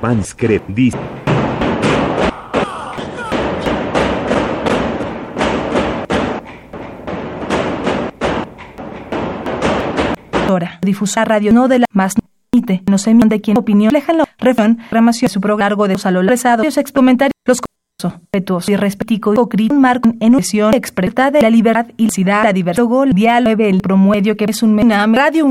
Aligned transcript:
Panscret 0.00 0.62
dice. 0.68 0.98
Difusar 10.82 11.28
radio 11.28 11.52
no 11.52 11.66
de 11.66 11.80
la 11.80 11.86
más 11.92 12.14
no 12.88 12.96
sé 12.96 13.12
de 13.12 13.40
quién 13.40 13.58
opinión 13.58 13.92
lejan 13.92 14.18
la 14.18 14.24
refrán 14.38 14.78
ramación 14.90 15.28
su 15.28 15.40
programa 15.40 15.88
de 15.88 15.98
salo 15.98 16.22
rezado 16.22 16.62
los 16.62 16.78
comentarios 16.92 17.32
los 17.44 17.60
respetuosos 18.00 18.68
y 18.70 18.76
respetico 18.76 19.34
y 19.34 19.68
marcan 19.70 20.16
en 20.20 20.36
una 20.36 20.76
expresa 20.76 21.30
de 21.30 21.42
la 21.42 21.50
libertad 21.50 21.88
y 21.96 22.08
la 22.24 22.52
diversidad 22.52 22.86
gol 22.86 23.12
diálogo 23.12 23.64
el 23.64 23.80
promuedio 23.80 24.36
que 24.36 24.44
es 24.44 24.62
un 24.62 24.74
menam 24.74 25.12
radio 25.12 25.50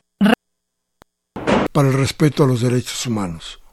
para 1.71 1.89
el 1.89 1.93
respeto 1.93 2.45
a 2.45 2.47
los 2.47 2.61
derechos 2.61 3.05
humanos. 3.05 3.64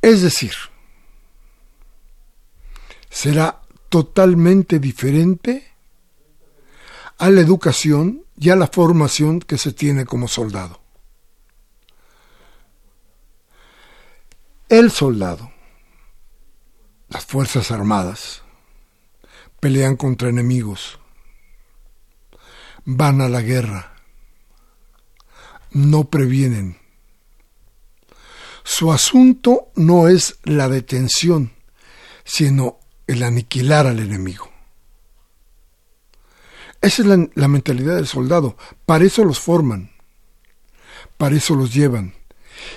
Es 0.00 0.22
decir, 0.22 0.52
será 3.10 3.62
totalmente 3.88 4.78
diferente 4.78 5.72
a 7.18 7.30
la 7.30 7.40
educación 7.40 8.24
y 8.36 8.50
a 8.50 8.56
la 8.56 8.68
formación 8.68 9.40
que 9.40 9.58
se 9.58 9.72
tiene 9.72 10.04
como 10.04 10.28
soldado. 10.28 10.80
El 14.68 14.90
soldado, 14.90 15.50
las 17.08 17.24
Fuerzas 17.24 17.70
Armadas, 17.70 18.42
pelean 19.60 19.96
contra 19.96 20.28
enemigos, 20.28 21.00
van 22.84 23.20
a 23.20 23.28
la 23.28 23.40
guerra, 23.40 23.94
no 25.72 26.04
previenen. 26.04 26.78
Su 28.70 28.92
asunto 28.92 29.72
no 29.76 30.08
es 30.08 30.40
la 30.44 30.68
detención, 30.68 31.52
sino 32.22 32.78
el 33.06 33.22
aniquilar 33.22 33.86
al 33.86 33.98
enemigo. 33.98 34.50
Esa 36.82 37.00
es 37.00 37.08
la, 37.34 37.48
mentalidad 37.48 37.96
del 37.96 38.06
soldado. 38.06 38.58
Para 38.84 39.06
eso 39.06 39.24
los 39.24 39.40
forman. 39.40 39.90
Para 41.16 41.34
eso 41.34 41.54
los 41.54 41.72
llevan. 41.72 42.12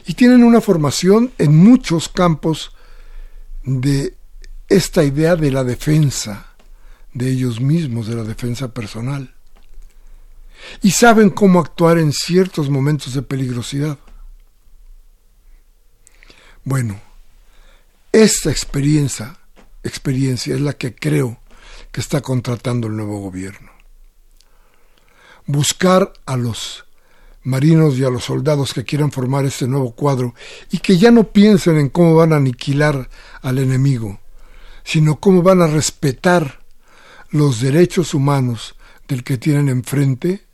Y 0.08 0.14
tienen 0.14 0.45
una 0.45 0.61
formación 0.61 1.33
en 1.38 1.58
muchos 1.58 2.08
campos 2.08 2.73
de 3.66 4.16
esta 4.70 5.03
idea 5.03 5.36
de 5.36 5.52
la 5.52 5.66
defensa 5.66 6.55
de 7.14 7.31
ellos 7.31 7.59
mismos, 7.59 8.08
de 8.08 8.16
la 8.16 8.23
defensa 8.23 8.73
personal. 8.73 9.36
Y 10.81 10.92
saben 10.92 11.31
cómo 11.31 11.59
actuar 11.59 11.98
en 11.98 12.14
ciertos 12.14 12.70
momentos 12.70 13.14
de 13.14 13.23
peligrosidad. 13.23 14.00
Bueno, 16.64 17.00
esta 18.12 18.52
experiencia, 18.52 19.38
experiencia 19.84 20.56
es 20.56 20.62
la 20.62 20.73
que 20.73 20.94
creo 20.94 21.40
que 21.92 22.02
está 22.02 22.22
contratando 22.22 22.88
el 22.88 22.95
nuevo 22.95 23.20
gobierno 23.20 23.72
buscar 25.45 26.14
a 26.26 26.38
los 26.38 26.86
marinos 27.44 27.98
y 27.98 28.04
a 28.04 28.09
los 28.09 28.26
soldados 28.26 28.73
que 28.73 28.86
quieran 28.86 29.12
formar 29.12 29.45
este 29.45 29.67
nuevo 29.67 29.94
cuadro 29.94 30.36
y 30.72 30.78
que 30.78 30.98
ya 30.98 31.12
no 31.12 31.32
piensen 31.32 31.78
en 31.78 31.89
cómo 31.89 32.16
van 32.16 32.34
a 32.34 32.38
aniquilar 32.38 33.09
al 33.42 33.58
enemigo, 33.58 34.20
sino 34.84 35.20
cómo 35.20 35.42
van 35.42 35.62
a 35.62 35.67
respetar 35.67 36.62
los 37.30 37.62
derechos 37.62 38.14
humanos 38.14 38.76
del 39.08 39.23
que 39.23 39.38
tienen 39.38 39.70
enfrente, 39.70 40.45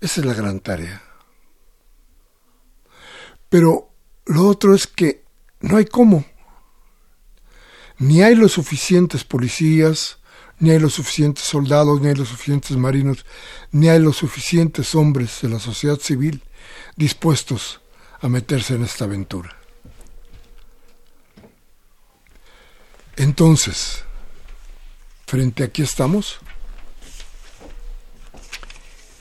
esa 0.00 0.20
es 0.20 0.26
la 0.26 0.34
gran 0.34 0.60
tarea. 0.60 1.02
Pero 3.48 3.87
lo 4.28 4.46
otro 4.46 4.74
es 4.74 4.86
que 4.86 5.24
no 5.60 5.78
hay 5.78 5.86
cómo. 5.86 6.24
Ni 7.98 8.22
hay 8.22 8.34
los 8.34 8.52
suficientes 8.52 9.24
policías, 9.24 10.18
ni 10.60 10.70
hay 10.70 10.78
los 10.78 10.94
suficientes 10.94 11.44
soldados, 11.44 12.00
ni 12.00 12.08
hay 12.08 12.14
los 12.14 12.28
suficientes 12.28 12.76
marinos, 12.76 13.24
ni 13.72 13.88
hay 13.88 13.98
los 13.98 14.16
suficientes 14.16 14.94
hombres 14.94 15.38
de 15.42 15.48
la 15.48 15.58
sociedad 15.58 15.98
civil 15.98 16.42
dispuestos 16.94 17.80
a 18.20 18.28
meterse 18.28 18.74
en 18.74 18.84
esta 18.84 19.04
aventura. 19.04 19.56
Entonces, 23.16 24.04
frente 25.26 25.62
a 25.62 25.66
aquí 25.66 25.82
estamos, 25.82 26.38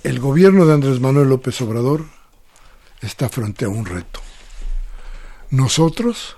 el 0.03 0.19
gobierno 0.19 0.65
de 0.65 0.73
Andrés 0.73 0.99
Manuel 0.99 1.29
López 1.29 1.59
Obrador 1.61 2.05
está 3.01 3.29
frente 3.29 3.65
a 3.65 3.69
un 3.69 3.85
reto. 3.85 4.26
Nosotros 5.49 6.35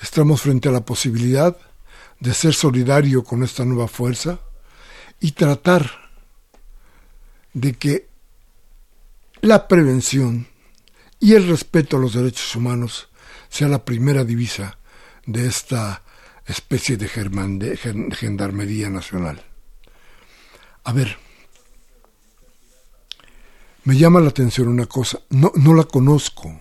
estamos 0.00 0.40
frente 0.40 0.68
a 0.68 0.72
la 0.72 0.84
posibilidad 0.84 1.56
de 2.20 2.32
ser 2.32 2.54
solidario 2.54 3.22
con 3.22 3.42
esta 3.42 3.64
nueva 3.64 3.86
fuerza 3.86 4.40
y 5.20 5.32
tratar 5.32 5.90
de 7.52 7.74
que 7.74 8.08
la 9.42 9.68
prevención 9.68 10.46
y 11.20 11.34
el 11.34 11.48
respeto 11.48 11.96
a 11.96 12.00
los 12.00 12.14
derechos 12.14 12.56
humanos 12.56 13.08
sea 13.48 13.68
la 13.68 13.84
primera 13.84 14.24
divisa 14.24 14.78
de 15.26 15.46
esta 15.46 16.02
especie 16.46 16.96
de, 16.96 17.08
gendarmería 17.08 18.90
nacional. 18.90 19.42
A 20.84 20.92
ver, 20.92 21.16
me 23.84 23.96
llama 23.96 24.20
la 24.20 24.30
atención 24.30 24.68
una 24.68 24.86
cosa, 24.86 25.20
no, 25.30 25.52
no 25.56 25.74
la 25.74 25.84
conozco, 25.84 26.60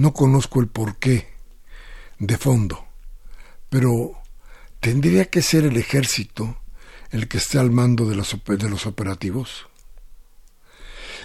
no 0.00 0.12
conozco 0.12 0.60
el 0.60 0.68
porqué 0.68 1.28
de 2.18 2.36
fondo, 2.36 2.86
pero 3.68 4.20
¿Tendría 4.80 5.26
que 5.26 5.42
ser 5.42 5.64
el 5.64 5.76
ejército 5.76 6.56
el 7.10 7.28
que 7.28 7.36
esté 7.36 7.58
al 7.58 7.70
mando 7.70 8.08
de 8.08 8.16
los, 8.16 8.34
de 8.46 8.70
los 8.70 8.86
operativos? 8.86 9.68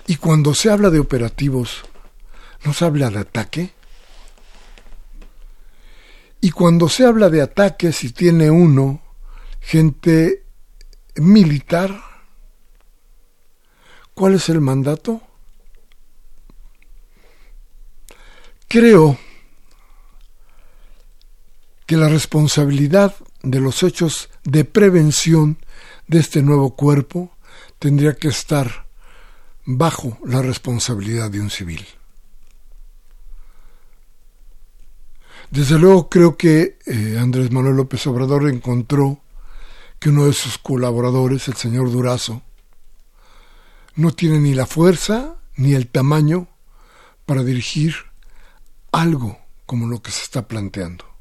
Y 0.07 0.17
cuando 0.17 0.53
se 0.53 0.69
habla 0.69 0.89
de 0.89 0.99
operativos, 0.99 1.85
¿no 2.65 2.73
se 2.73 2.83
habla 2.83 3.09
de 3.09 3.19
ataque? 3.19 3.71
Y 6.41 6.51
cuando 6.51 6.89
se 6.89 7.05
habla 7.05 7.29
de 7.29 7.41
ataque, 7.41 7.93
si 7.93 8.11
tiene 8.11 8.51
uno 8.51 9.01
gente 9.61 10.43
militar, 11.15 11.97
¿cuál 14.13 14.35
es 14.35 14.49
el 14.49 14.59
mandato? 14.59 15.21
Creo 18.67 19.17
que 21.85 21.97
la 21.97 22.09
responsabilidad 22.09 23.15
de 23.43 23.59
los 23.59 23.83
hechos 23.83 24.29
de 24.43 24.65
prevención 24.65 25.57
de 26.07 26.19
este 26.19 26.41
nuevo 26.41 26.75
cuerpo 26.75 27.31
tendría 27.79 28.15
que 28.15 28.27
estar 28.27 28.85
bajo 29.65 30.17
la 30.25 30.41
responsabilidad 30.41 31.29
de 31.29 31.41
un 31.41 31.49
civil. 31.49 31.85
Desde 35.51 35.77
luego 35.77 36.09
creo 36.09 36.37
que 36.37 36.77
eh, 36.85 37.17
Andrés 37.19 37.51
Manuel 37.51 37.75
López 37.75 38.05
Obrador 38.07 38.49
encontró 38.49 39.19
que 39.99 40.09
uno 40.09 40.25
de 40.25 40.33
sus 40.33 40.57
colaboradores, 40.57 41.47
el 41.47 41.55
señor 41.55 41.91
Durazo, 41.91 42.41
no 43.95 44.11
tiene 44.11 44.39
ni 44.39 44.53
la 44.53 44.65
fuerza 44.65 45.35
ni 45.55 45.73
el 45.73 45.87
tamaño 45.87 46.47
para 47.25 47.43
dirigir 47.43 47.95
algo 49.01 49.37
como 49.65 49.87
lo 49.87 50.01
que 50.01 50.11
se 50.11 50.23
está 50.23 50.47
planteando 50.47 51.15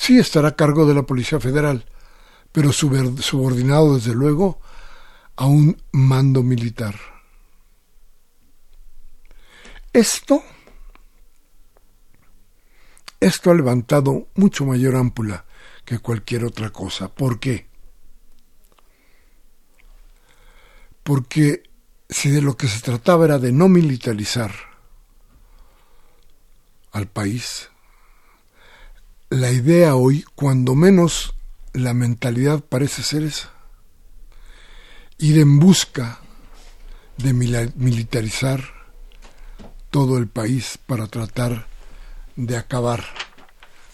sí 0.00 0.18
estará 0.18 0.48
a 0.48 0.56
cargo 0.56 0.86
de 0.86 0.94
la 0.94 1.02
Policía 1.02 1.38
Federal, 1.40 1.84
pero 2.52 2.72
subordinado 2.72 3.96
desde 3.96 4.14
luego 4.14 4.58
a 5.36 5.44
un 5.44 5.76
mando 5.92 6.42
militar. 6.42 6.94
Esto, 9.92 10.42
esto 13.20 13.50
ha 13.50 13.54
levantado 13.54 14.28
mucho 14.36 14.64
mayor 14.64 14.96
ámpula 14.96 15.44
que 15.84 15.98
cualquier 15.98 16.46
otra 16.46 16.70
cosa. 16.70 17.14
¿Por 17.14 17.38
qué? 17.38 17.68
Porque 21.02 21.64
si 22.08 22.30
de 22.30 22.40
lo 22.40 22.56
que 22.56 22.68
se 22.68 22.80
trataba 22.80 23.26
era 23.26 23.38
de 23.38 23.52
no 23.52 23.68
militarizar 23.68 24.69
al 26.92 27.06
país, 27.06 27.70
la 29.30 29.50
idea 29.52 29.94
hoy, 29.94 30.24
cuando 30.34 30.74
menos 30.74 31.34
la 31.72 31.94
mentalidad 31.94 32.60
parece 32.60 33.02
ser 33.02 33.22
esa. 33.22 33.50
Ir 35.18 35.38
en 35.38 35.60
busca 35.60 36.20
de 37.16 37.32
militarizar 37.32 38.64
todo 39.90 40.18
el 40.18 40.26
país 40.26 40.78
para 40.86 41.06
tratar 41.06 41.66
de 42.36 42.56
acabar 42.56 43.04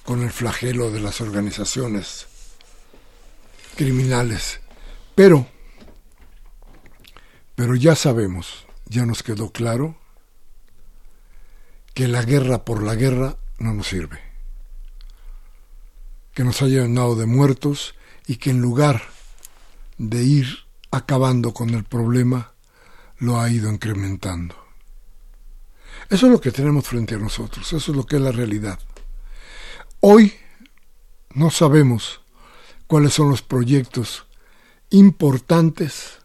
con 0.04 0.22
el 0.22 0.31
flagelo 0.31 0.90
de 0.90 1.00
las 1.00 1.20
organizaciones 1.20 2.26
criminales. 3.76 4.60
Pero, 5.14 5.46
pero 7.54 7.75
ya 7.75 7.96
sabemos, 7.96 8.66
ya 8.87 9.04
nos 9.04 9.22
quedó 9.22 9.50
claro, 9.50 9.96
que 11.96 12.08
la 12.08 12.22
guerra 12.22 12.62
por 12.62 12.82
la 12.82 12.94
guerra 12.94 13.38
no 13.56 13.72
nos 13.72 13.87
sirve, 13.87 14.20
que 16.34 16.44
nos 16.44 16.60
ha 16.60 16.66
llenado 16.66 17.16
de 17.16 17.25
muertos 17.25 17.94
y 18.26 18.37
que 18.37 18.50
en 18.50 18.60
lugar 18.60 19.00
de 19.96 20.22
ir 20.22 20.46
acabando 20.90 21.54
con 21.54 21.70
el 21.70 21.84
problema, 21.84 22.52
lo 23.16 23.40
ha 23.40 23.48
ido 23.48 23.72
incrementando. 23.72 24.54
Eso 26.10 26.26
es 26.26 26.32
lo 26.32 26.38
que 26.38 26.52
tenemos 26.52 26.87
frente 26.87 27.14
a 27.14 27.19
nosotros, 27.19 27.72
eso 27.72 27.93
es 27.93 27.96
lo 27.96 28.04
que 28.04 28.16
es 28.16 28.22
la 28.22 28.31
realidad. 28.31 28.78
Hoy 30.00 30.34
no 31.32 31.50
sabemos 31.50 32.20
cuáles 32.87 33.14
son 33.14 33.31
los 33.31 33.40
proyectos 33.40 34.26
importantes 34.90 36.19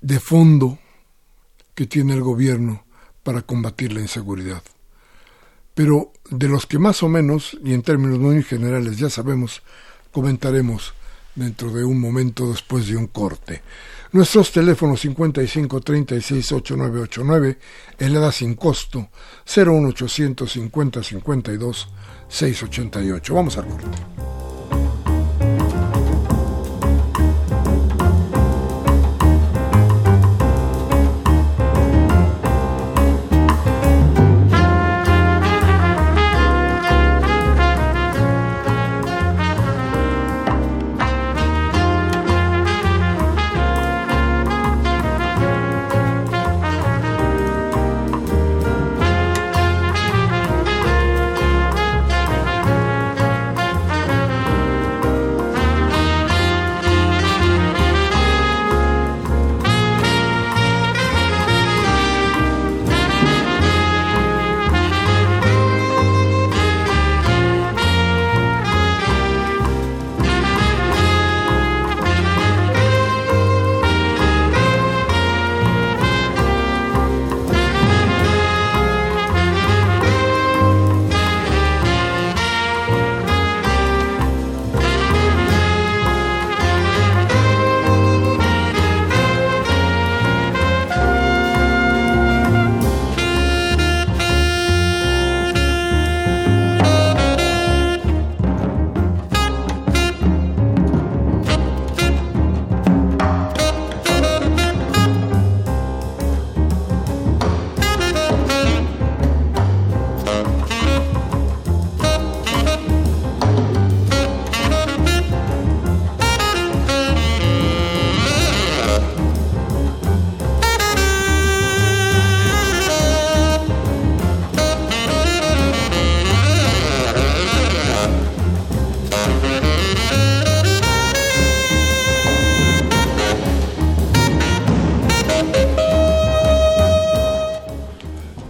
de 0.00 0.18
fondo 0.18 0.80
que 1.76 1.86
tiene 1.86 2.14
el 2.14 2.22
gobierno 2.22 2.87
para 3.28 3.42
combatir 3.42 3.92
la 3.92 4.00
inseguridad. 4.00 4.62
Pero 5.74 6.14
de 6.30 6.48
los 6.48 6.64
que 6.64 6.78
más 6.78 7.02
o 7.02 7.10
menos, 7.10 7.58
y 7.62 7.74
en 7.74 7.82
términos 7.82 8.18
muy 8.18 8.42
generales 8.42 8.96
ya 8.96 9.10
sabemos, 9.10 9.60
comentaremos 10.12 10.94
dentro 11.34 11.70
de 11.70 11.84
un 11.84 12.00
momento 12.00 12.48
después 12.48 12.86
de 12.88 12.96
un 12.96 13.06
corte. 13.06 13.60
Nuestros 14.12 14.50
teléfonos 14.50 15.00
55 15.00 15.78
36 15.82 16.52
8989, 16.52 17.58
helada 17.98 18.32
sin 18.32 18.54
costo, 18.54 19.10
01800 19.44 20.50
50 20.50 21.02
52 21.02 21.88
688. 22.28 23.34
Vamos 23.34 23.58
al 23.58 23.66
corte. 23.66 24.47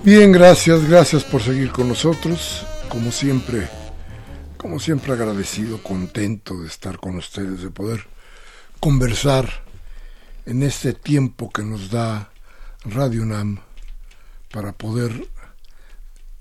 Bien, 0.05 0.31
gracias, 0.31 0.89
gracias 0.89 1.25
por 1.25 1.43
seguir 1.43 1.73
con 1.73 1.89
nosotros. 1.89 2.65
Como 2.89 3.11
siempre, 3.11 3.69
como 4.57 4.79
siempre 4.79 5.13
agradecido, 5.13 5.83
contento 5.83 6.61
de 6.61 6.69
estar 6.69 6.99
con 6.99 7.17
ustedes, 7.17 7.63
de 7.63 7.71
poder 7.71 8.07
conversar 8.81 9.65
en 10.47 10.63
este 10.63 10.93
tiempo 10.93 11.51
que 11.51 11.63
nos 11.63 11.91
da 11.91 12.31
Radio 12.85 13.27
Nam 13.27 13.59
para 14.53 14.73
poder, 14.73 15.29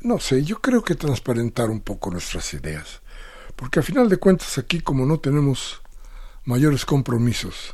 no 0.01 0.19
sé, 0.19 0.43
yo 0.43 0.61
creo 0.61 0.83
que 0.83 0.95
transparentar 0.95 1.71
un 1.71 1.81
poco 1.81 2.11
nuestras 2.11 2.53
ideas. 2.53 3.01
Porque 3.55 3.79
a 3.79 3.83
final 3.83 4.07
de 4.07 4.17
cuentas 4.17 4.59
aquí 4.59 4.81
como 4.81 5.05
no 5.05 5.19
tenemos 5.19 5.81
mayores 6.45 6.85
compromisos, 6.85 7.73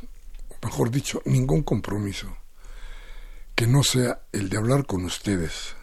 mejor 0.62 0.90
dicho, 0.90 1.20
ningún 1.26 1.62
compromiso, 1.62 2.34
que 3.54 3.66
no 3.66 3.82
sea 3.82 4.22
el 4.32 4.48
de 4.48 4.56
hablar 4.56 4.86
con 4.86 5.04
ustedes, 5.04 5.76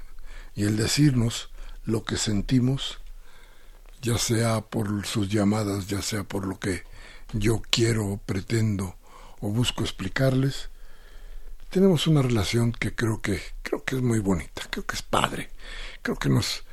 y 0.56 0.64
el 0.64 0.78
decirnos 0.78 1.50
lo 1.86 2.04
que 2.04 2.18
sentimos, 2.18 3.00
ya 4.02 4.18
sea 4.18 4.62
por 4.62 5.06
sus 5.06 5.30
llamadas, 5.30 5.88
ya 5.88 6.02
sea 6.02 6.24
por 6.24 6.46
lo 6.46 6.60
que 6.60 6.84
yo 7.34 7.62
quiero, 7.70 8.20
pretendo 8.26 8.96
o 9.40 9.50
busco 9.50 9.84
explicarles, 9.84 10.70
tenemos 11.70 12.08
una 12.08 12.22
relación 12.22 12.74
que 12.74 12.94
creo 12.94 13.22
que 13.22 13.42
creo 13.64 13.84
que 13.86 13.96
es 13.96 14.02
muy 14.02 14.20
bonita, 14.20 14.64
creo 14.70 14.86
que 14.86 14.96
es 14.96 15.02
padre, 15.02 15.50
creo 16.02 16.18
que 16.18 16.30
nos 16.30 16.64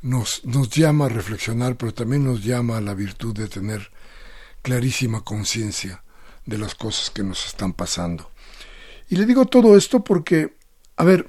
nos, 0.00 0.44
nos 0.44 0.70
llama 0.70 1.06
a 1.06 1.08
reflexionar, 1.08 1.76
pero 1.76 1.92
también 1.92 2.24
nos 2.24 2.44
llama 2.44 2.76
a 2.76 2.80
la 2.80 2.94
virtud 2.94 3.34
de 3.34 3.48
tener 3.48 3.90
clarísima 4.62 5.22
conciencia 5.22 6.02
de 6.46 6.58
las 6.58 6.74
cosas 6.74 7.10
que 7.10 7.22
nos 7.22 7.46
están 7.46 7.72
pasando. 7.72 8.30
Y 9.08 9.16
le 9.16 9.24
digo 9.24 9.46
todo 9.46 9.76
esto 9.76 10.04
porque, 10.04 10.54
a 10.96 11.04
ver, 11.04 11.28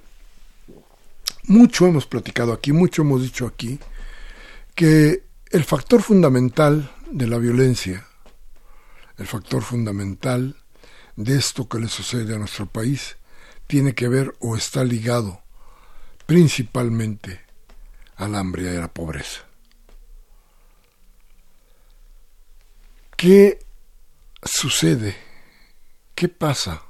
mucho 1.43 1.88
hemos 1.88 2.05
platicado 2.05 2.51
aquí, 2.51 2.74
mucho 2.74 3.03
hemos 3.03 3.21
dicho 3.21 3.48
aquí, 3.48 3.79
que 4.75 5.24
el 5.50 5.63
factor 5.63 6.01
fundamental 6.01 6.91
de 7.09 7.27
la 7.27 7.38
violencia, 7.38 8.05
el 9.17 9.27
factor 9.27 9.63
fundamental 9.63 10.57
de 11.15 11.38
esto 11.38 11.67
que 11.69 11.79
le 11.79 11.88
sucede 11.88 12.36
a 12.36 12.38
nuestro 12.38 12.65
país, 12.65 13.17
tiene 13.67 13.93
que 13.95 14.07
ver 14.07 14.36
o 14.39 14.55
está 14.55 14.83
ligado 14.83 15.41
principalmente 16.25 17.41
al 18.17 18.36
hambre 18.36 18.63
y 18.63 18.67
a 18.67 18.79
la 18.79 18.93
pobreza. 18.93 19.41
¿Qué 23.15 23.59
sucede? 24.43 25.15
¿Qué 26.13 26.29
pasa 26.29 26.83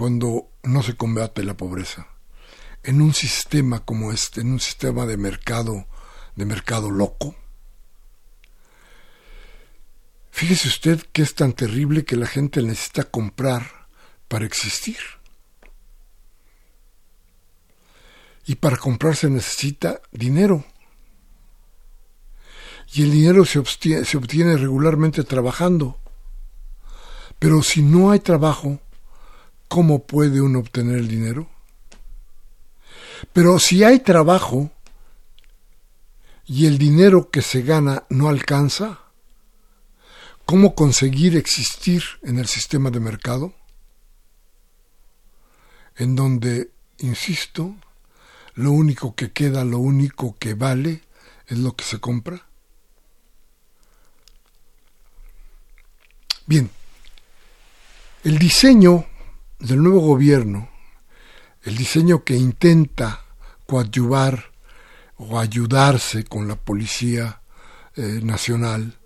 cuando 0.00 0.48
no 0.62 0.82
se 0.82 0.96
combate 0.96 1.44
la 1.44 1.58
pobreza? 1.58 2.06
en 2.82 3.02
un 3.02 3.12
sistema 3.12 3.80
como 3.80 4.12
este, 4.12 4.40
en 4.40 4.52
un 4.52 4.60
sistema 4.60 5.04
de 5.04 5.16
mercado, 5.16 5.86
de 6.36 6.46
mercado 6.46 6.90
loco? 6.90 7.34
Fíjese 10.30 10.68
usted 10.68 11.02
que 11.12 11.20
es 11.20 11.34
tan 11.34 11.52
terrible 11.52 12.06
que 12.06 12.16
la 12.16 12.26
gente 12.26 12.62
necesita 12.62 13.04
comprar 13.04 13.88
para 14.26 14.46
existir. 14.46 14.96
Y 18.46 18.54
para 18.54 18.78
comprar 18.78 19.16
se 19.16 19.28
necesita 19.28 20.00
dinero. 20.12 20.64
Y 22.94 23.02
el 23.02 23.10
dinero 23.10 23.44
se 23.44 23.58
obtiene, 23.58 24.06
se 24.06 24.16
obtiene 24.16 24.56
regularmente 24.56 25.24
trabajando. 25.24 25.98
Pero 27.38 27.62
si 27.62 27.82
no 27.82 28.10
hay 28.10 28.20
trabajo, 28.20 28.80
¿cómo 29.70 30.04
puede 30.04 30.40
uno 30.40 30.58
obtener 30.58 30.98
el 30.98 31.06
dinero? 31.06 31.48
Pero 33.32 33.60
si 33.60 33.84
hay 33.84 34.00
trabajo 34.00 34.68
y 36.44 36.66
el 36.66 36.76
dinero 36.76 37.30
que 37.30 37.40
se 37.40 37.62
gana 37.62 38.02
no 38.10 38.28
alcanza, 38.28 38.98
¿cómo 40.44 40.74
conseguir 40.74 41.36
existir 41.36 42.02
en 42.22 42.40
el 42.40 42.48
sistema 42.48 42.90
de 42.90 42.98
mercado? 42.98 43.54
En 45.94 46.16
donde, 46.16 46.72
insisto, 46.98 47.76
lo 48.54 48.72
único 48.72 49.14
que 49.14 49.30
queda, 49.30 49.64
lo 49.64 49.78
único 49.78 50.36
que 50.36 50.54
vale 50.54 51.04
es 51.46 51.58
lo 51.58 51.76
que 51.76 51.84
se 51.84 52.00
compra? 52.00 52.44
Bien, 56.46 56.68
el 58.24 58.36
diseño 58.36 59.06
del 59.60 59.82
nuevo 59.82 60.00
gobierno, 60.00 60.68
el 61.62 61.76
diseño 61.76 62.24
que 62.24 62.36
intenta 62.36 63.24
coadyuvar 63.66 64.52
o 65.16 65.38
ayudarse 65.38 66.24
con 66.24 66.48
la 66.48 66.56
Policía 66.56 67.42
eh, 67.96 68.20
Nacional 68.22 68.98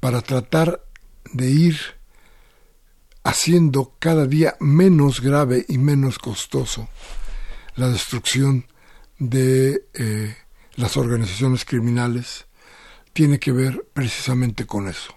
para 0.00 0.20
tratar 0.20 0.84
de 1.32 1.50
ir 1.50 1.78
haciendo 3.22 3.94
cada 3.98 4.26
día 4.26 4.56
menos 4.60 5.20
grave 5.20 5.64
y 5.68 5.78
menos 5.78 6.18
costoso 6.18 6.88
la 7.78 7.88
destrucción 7.88 8.66
de 9.18 9.86
eh, 9.94 10.36
las 10.74 10.96
organizaciones 10.96 11.64
criminales 11.64 12.46
tiene 13.12 13.38
que 13.38 13.52
ver 13.52 13.86
precisamente 13.92 14.66
con 14.66 14.88
eso. 14.88 15.14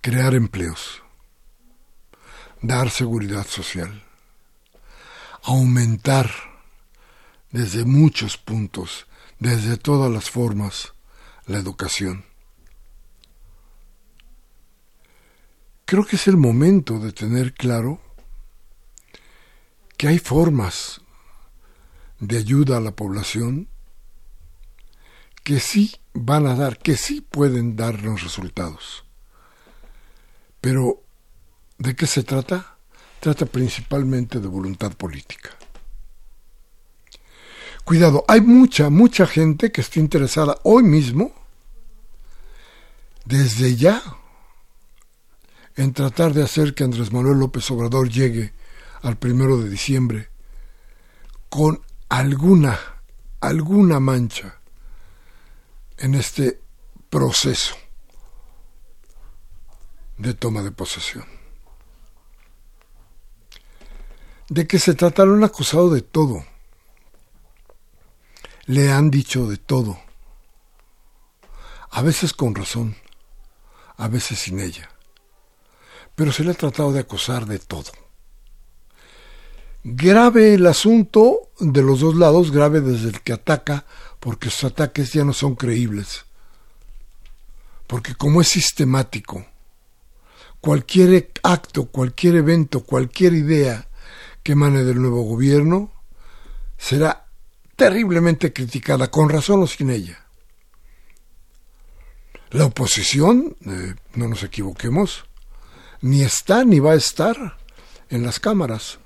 Crear 0.00 0.34
empleos, 0.34 1.02
dar 2.62 2.90
seguridad 2.90 3.46
social, 3.46 4.04
aumentar 5.42 6.30
desde 7.50 7.84
muchos 7.84 8.36
puntos, 8.36 9.06
desde 9.38 9.76
todas 9.76 10.10
las 10.10 10.30
formas, 10.30 10.92
la 11.46 11.58
educación. 11.58 12.24
Creo 15.84 16.04
que 16.04 16.16
es 16.16 16.28
el 16.28 16.36
momento 16.36 16.98
de 16.98 17.12
tener 17.12 17.54
claro 17.54 18.00
que 19.96 20.08
hay 20.08 20.18
formas 20.18 21.00
de 22.20 22.36
ayuda 22.36 22.76
a 22.76 22.80
la 22.80 22.92
población 22.92 23.68
que 25.44 25.60
sí 25.60 25.96
van 26.12 26.46
a 26.46 26.54
dar, 26.54 26.78
que 26.78 26.96
sí 26.96 27.22
pueden 27.22 27.74
darnos 27.74 28.22
resultados. 28.22 29.06
Pero, 30.60 31.02
¿de 31.78 31.96
qué 31.96 32.06
se 32.06 32.22
trata? 32.22 32.76
Trata 33.20 33.46
principalmente 33.46 34.40
de 34.40 34.48
voluntad 34.48 34.92
política. 34.92 35.50
Cuidado, 37.84 38.24
hay 38.28 38.42
mucha, 38.42 38.90
mucha 38.90 39.26
gente 39.26 39.72
que 39.72 39.80
está 39.80 39.98
interesada 39.98 40.58
hoy 40.64 40.82
mismo, 40.82 41.32
desde 43.24 43.76
ya, 43.76 44.02
en 45.74 45.92
tratar 45.94 46.34
de 46.34 46.42
hacer 46.42 46.74
que 46.74 46.84
Andrés 46.84 47.12
Manuel 47.12 47.38
López 47.38 47.70
Obrador 47.70 48.10
llegue 48.10 48.52
al 49.02 49.16
primero 49.16 49.58
de 49.58 49.70
diciembre 49.70 50.28
con 51.48 51.80
alguna, 52.08 52.78
alguna 53.40 54.00
mancha 54.00 54.60
en 55.96 56.14
este 56.14 56.60
proceso 57.08 57.74
de 60.18 60.34
toma 60.34 60.62
de 60.62 60.72
posesión. 60.72 61.37
¿De 64.48 64.66
que 64.66 64.78
se 64.78 64.94
trata? 64.94 65.24
Lo 65.24 65.34
han 65.34 65.44
acusado 65.44 65.90
de 65.90 66.00
todo. 66.00 66.44
Le 68.64 68.90
han 68.90 69.10
dicho 69.10 69.46
de 69.46 69.58
todo. 69.58 69.98
A 71.90 72.02
veces 72.02 72.32
con 72.32 72.54
razón, 72.54 72.96
a 73.96 74.08
veces 74.08 74.38
sin 74.38 74.60
ella. 74.60 74.90
Pero 76.14 76.32
se 76.32 76.44
le 76.44 76.52
ha 76.52 76.54
tratado 76.54 76.92
de 76.92 77.00
acusar 77.00 77.46
de 77.46 77.58
todo. 77.58 77.92
Grave 79.84 80.54
el 80.54 80.66
asunto 80.66 81.50
de 81.60 81.82
los 81.82 82.00
dos 82.00 82.16
lados, 82.16 82.50
grave 82.50 82.80
desde 82.80 83.08
el 83.08 83.20
que 83.20 83.32
ataca, 83.32 83.86
porque 84.18 84.50
sus 84.50 84.64
ataques 84.64 85.12
ya 85.12 85.24
no 85.24 85.32
son 85.32 85.54
creíbles. 85.54 86.24
Porque 87.86 88.14
como 88.14 88.40
es 88.40 88.48
sistemático, 88.48 89.46
cualquier 90.60 91.32
acto, 91.42 91.86
cualquier 91.86 92.36
evento, 92.36 92.80
cualquier 92.80 93.34
idea 93.34 93.87
que 94.48 94.52
emane 94.52 94.82
del 94.82 94.98
nuevo 94.98 95.24
gobierno 95.24 95.92
será 96.78 97.26
terriblemente 97.76 98.50
criticada, 98.50 99.10
con 99.10 99.28
razón 99.28 99.62
o 99.62 99.66
sin 99.66 99.90
ella. 99.90 100.24
La 102.52 102.64
oposición, 102.64 103.58
eh, 103.66 103.94
no 104.14 104.26
nos 104.26 104.42
equivoquemos, 104.42 105.26
ni 106.00 106.22
está 106.22 106.64
ni 106.64 106.80
va 106.80 106.92
a 106.92 106.94
estar 106.94 107.58
en 108.08 108.22
las 108.22 108.40
cámaras. 108.40 108.98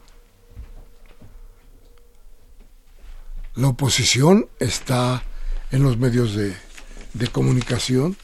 La 3.56 3.66
oposición 3.66 4.48
está 4.60 5.24
en 5.72 5.82
los 5.82 5.98
medios 5.98 6.36
de, 6.36 6.54
comunicación. 7.32 8.16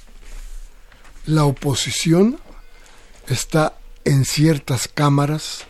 La 1.26 1.46
oposición 1.46 2.38
está 3.26 3.76
en 4.04 4.24
ciertas 4.24 4.86
cámaras. 4.86 5.66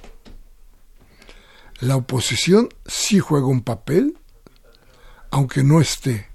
La 1.80 1.96
oposición 1.96 2.68
sí 2.86 3.18
juega 3.18 3.46
un 3.46 3.62
papel, 3.62 4.18
aunque 5.30 5.62
no 5.62 5.80
esté 5.80 6.28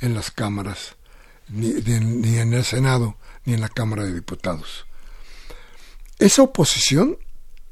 en 0.00 0.14
las 0.14 0.30
cámaras, 0.30 0.96
ni, 1.48 1.70
en 1.70 2.54
el 2.54 2.64
Senado, 2.64 3.16
ni 3.44 3.54
en 3.54 3.60
la 3.60 3.68
Cámara 3.68 4.04
de 4.04 4.14
Diputados. 4.14 4.86
Esa 6.18 6.42
oposición, 6.42 7.18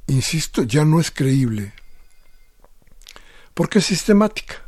insisto, 0.06 0.62
ya 0.62 0.84
no 0.84 1.00
es 1.00 1.10
creíble, 1.10 1.72
porque 3.54 3.80
es 3.80 3.86
sistemática 3.86 4.62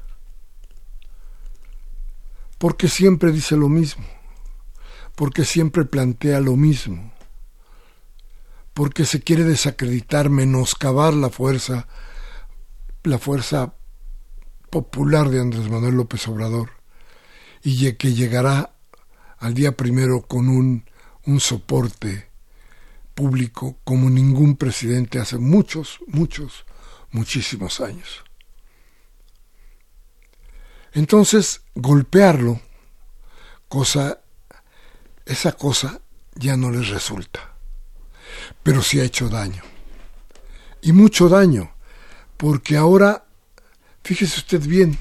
porque 2.63 2.87
siempre 2.87 3.33
dice 3.33 3.57
lo 3.57 3.69
mismo, 3.69 4.05
porque 5.17 5.45
siempre 5.45 5.85
plantea 5.85 6.39
lo 6.39 6.55
mismo, 6.55 7.13
porque 8.73 9.05
se 9.05 9.21
quiere 9.21 9.43
desacreditar, 9.43 10.31
menoscabar 10.31 11.13
la 11.13 11.29
fuerza, 11.29 11.89
la 13.05 13.19
fuerza 13.19 13.75
popular 14.71 15.29
de 15.29 15.41
Andrés 15.41 15.69
Manuel 15.69 15.95
López 15.95 16.27
Obrador, 16.29 16.71
y 17.63 17.93
que 17.93 18.15
llegará 18.15 18.75
al 19.39 19.55
día 19.55 19.77
primero 19.77 20.23
con 20.23 20.49
un, 20.49 20.85
un 21.27 21.41
soporte 21.41 22.29
público 23.15 23.77
como 23.85 24.11
ningún 24.11 24.57
presidente 24.57 25.19
hace 25.19 25.39
muchos, 25.39 26.01
muchos, 26.07 26.65
muchísimos 27.11 27.81
años. 27.81 28.25
Entonces, 30.93 31.63
golpearlo, 31.75 32.61
cosa, 33.69 34.21
esa 35.25 35.53
cosa 35.53 36.01
ya 36.35 36.57
no 36.57 36.71
les 36.71 36.89
resulta. 36.89 37.55
Pero 38.63 38.83
sí 38.83 39.01
ha 39.01 39.05
hecho 39.05 39.29
daño. 39.29 39.63
Y 40.83 40.93
mucho 40.93 41.29
daño, 41.29 41.72
porque 42.43 42.77
ahora, 42.77 43.25
fíjese 44.03 44.41
usted 44.41 44.67
bien, 44.67 44.99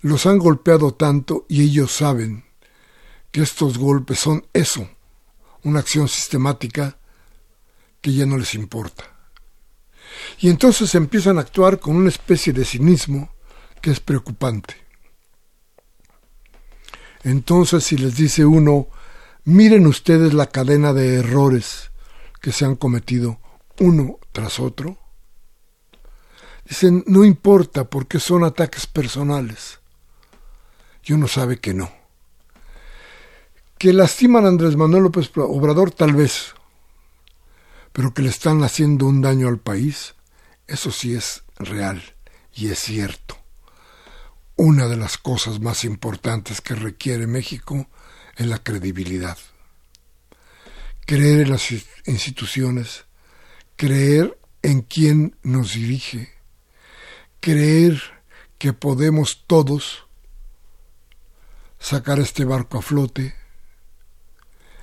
los 0.00 0.24
han 0.24 0.38
golpeado 0.38 0.94
tanto 0.94 1.44
y 1.46 1.62
ellos 1.62 1.92
saben 1.92 2.46
que 3.30 3.42
estos 3.42 3.76
golpes 3.76 4.20
son 4.20 4.46
eso, 4.54 4.88
una 5.62 5.80
acción 5.80 6.08
sistemática 6.08 6.96
que 8.00 8.14
ya 8.14 8.24
no 8.24 8.38
les 8.38 8.54
importa. 8.54 9.04
Y 10.38 10.48
entonces 10.48 10.94
empiezan 10.94 11.36
a 11.36 11.42
actuar 11.42 11.78
con 11.80 11.96
una 11.96 12.08
especie 12.08 12.54
de 12.54 12.64
cinismo 12.64 13.28
que 13.82 13.90
es 13.90 14.00
preocupante. 14.00 14.74
Entonces, 17.24 17.84
si 17.84 17.98
les 17.98 18.16
dice 18.16 18.46
uno, 18.46 18.88
miren 19.44 19.86
ustedes 19.86 20.32
la 20.32 20.46
cadena 20.46 20.94
de 20.94 21.16
errores 21.16 21.90
que 22.40 22.52
se 22.52 22.64
han 22.64 22.76
cometido 22.76 23.38
uno 23.80 24.18
tras 24.32 24.60
otro, 24.60 24.98
dicen, 26.68 27.04
no 27.06 27.24
importa 27.24 27.84
porque 27.84 28.18
son 28.18 28.44
ataques 28.44 28.86
personales. 28.86 29.78
Y 31.04 31.12
uno 31.12 31.28
sabe 31.28 31.58
que 31.58 31.72
no. 31.72 31.90
Que 33.78 33.92
lastiman 33.92 34.44
a 34.44 34.48
Andrés 34.48 34.76
Manuel 34.76 35.04
López 35.04 35.30
Obrador, 35.36 35.90
tal 35.92 36.14
vez, 36.14 36.54
pero 37.92 38.12
que 38.12 38.22
le 38.22 38.30
están 38.30 38.62
haciendo 38.62 39.06
un 39.06 39.22
daño 39.22 39.48
al 39.48 39.58
país, 39.58 40.14
eso 40.66 40.90
sí 40.90 41.14
es 41.14 41.44
real 41.58 42.02
y 42.54 42.68
es 42.68 42.78
cierto. 42.78 43.38
Una 44.56 44.88
de 44.88 44.96
las 44.96 45.18
cosas 45.18 45.60
más 45.60 45.84
importantes 45.84 46.60
que 46.60 46.74
requiere 46.74 47.26
México 47.26 47.88
es 48.36 48.46
la 48.46 48.58
credibilidad. 48.58 49.38
Creer 51.04 51.42
en 51.42 51.50
las 51.50 51.68
instituciones, 52.06 53.04
creer 53.76 54.38
en 54.62 54.82
quien 54.82 55.36
nos 55.42 55.74
dirige, 55.74 56.35
creer 57.40 58.02
que 58.58 58.72
podemos 58.72 59.44
todos 59.46 60.06
sacar 61.78 62.18
este 62.18 62.44
barco 62.44 62.78
a 62.78 62.82
flote, 62.82 63.34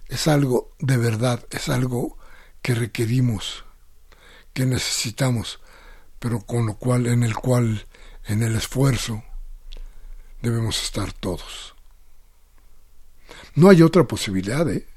es 0.07 0.27
algo 0.27 0.71
de 0.79 0.97
verdad, 0.97 1.45
es 1.49 1.69
algo 1.69 2.17
que 2.61 2.75
requerimos, 2.75 3.65
que 4.53 4.65
necesitamos, 4.65 5.59
pero 6.19 6.41
con 6.41 6.65
lo 6.65 6.75
cual, 6.75 7.07
en 7.07 7.23
el 7.23 7.35
cual, 7.35 7.87
en 8.25 8.43
el 8.43 8.55
esfuerzo, 8.55 9.23
debemos 10.41 10.81
estar 10.83 11.11
todos. 11.11 11.75
No 13.55 13.69
hay 13.69 13.81
otra 13.81 14.05
posibilidad, 14.05 14.69
¿eh? 14.69 14.87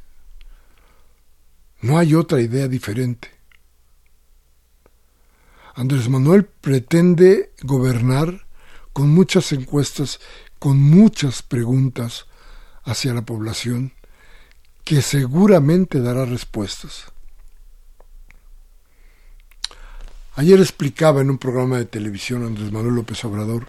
No 1.80 1.98
hay 1.98 2.14
otra 2.14 2.40
idea 2.40 2.68
diferente. 2.68 3.35
Andrés 5.76 6.08
Manuel 6.08 6.46
pretende 6.46 7.52
gobernar 7.62 8.46
con 8.94 9.10
muchas 9.10 9.52
encuestas, 9.52 10.20
con 10.58 10.78
muchas 10.78 11.42
preguntas 11.42 12.24
hacia 12.82 13.12
la 13.12 13.26
población, 13.26 13.92
que 14.84 15.02
seguramente 15.02 16.00
dará 16.00 16.24
respuestas. 16.24 17.04
Ayer 20.34 20.58
explicaba 20.60 21.20
en 21.20 21.28
un 21.28 21.36
programa 21.36 21.76
de 21.76 21.84
televisión 21.84 22.44
Andrés 22.44 22.72
Manuel 22.72 22.94
López 22.94 23.22
Obrador 23.26 23.66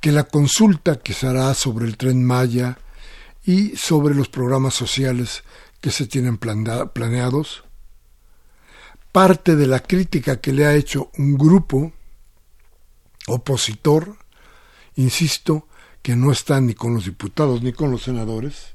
que 0.00 0.12
la 0.12 0.24
consulta 0.24 0.98
que 0.98 1.14
se 1.14 1.26
hará 1.26 1.54
sobre 1.54 1.86
el 1.86 1.96
tren 1.96 2.24
Maya 2.24 2.78
y 3.44 3.74
sobre 3.76 4.14
los 4.14 4.28
programas 4.28 4.74
sociales 4.74 5.44
que 5.80 5.90
se 5.90 6.06
tienen 6.06 6.36
planeados 6.36 7.64
parte 9.12 9.56
de 9.56 9.66
la 9.66 9.80
crítica 9.80 10.40
que 10.40 10.52
le 10.52 10.66
ha 10.66 10.74
hecho 10.74 11.10
un 11.18 11.36
grupo 11.36 11.92
opositor, 13.26 14.16
insisto, 14.96 15.66
que 16.02 16.16
no 16.16 16.32
está 16.32 16.60
ni 16.60 16.74
con 16.74 16.94
los 16.94 17.04
diputados 17.04 17.62
ni 17.62 17.72
con 17.72 17.90
los 17.90 18.02
senadores, 18.02 18.74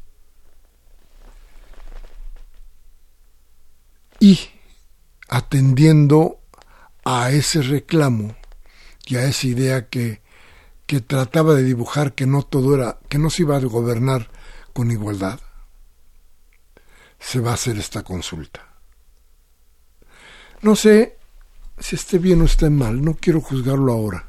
y 4.20 4.40
atendiendo 5.28 6.40
a 7.04 7.32
ese 7.32 7.62
reclamo 7.62 8.36
y 9.06 9.18
a 9.18 9.26
esa 9.26 9.48
idea 9.48 9.90
que, 9.90 10.22
que 10.86 11.02
trataba 11.02 11.54
de 11.54 11.64
dibujar 11.64 12.14
que 12.14 12.26
no 12.26 12.44
todo 12.44 12.76
era, 12.76 13.00
que 13.10 13.18
no 13.18 13.30
se 13.30 13.44
iba 13.44 13.58
a 13.58 13.60
gobernar 13.60 14.30
con 14.74 14.92
igualdad, 14.92 15.40
se 17.20 17.40
va 17.40 17.52
a 17.52 17.56
hacer 17.56 17.78
esta 17.78 18.04
consulta. 18.04 18.65
No 20.66 20.76
sé 20.76 21.20
si 21.78 21.96
esté 21.96 22.18
bien 22.18 22.42
o 22.42 22.46
esté 22.46 22.72
mal, 22.72 23.06
no 23.06 23.14
quiero 23.14 23.40
juzgarlo 23.40 23.94
ahora. 23.94 24.26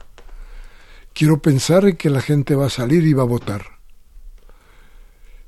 Quiero 1.15 1.41
pensar 1.41 1.87
en 1.87 1.97
que 1.97 2.11
la 2.11 2.21
gente 2.21 2.55
va 2.55 2.67
a 2.67 2.69
salir 2.69 3.07
y 3.07 3.15
va 3.15 3.23
a 3.23 3.33
votar. 3.37 3.79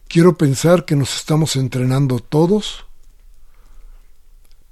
Quiero 0.09 0.39
pensar 0.39 0.87
que 0.87 0.97
nos 0.97 1.15
estamos 1.15 1.57
entrenando 1.57 2.21
todos 2.21 2.87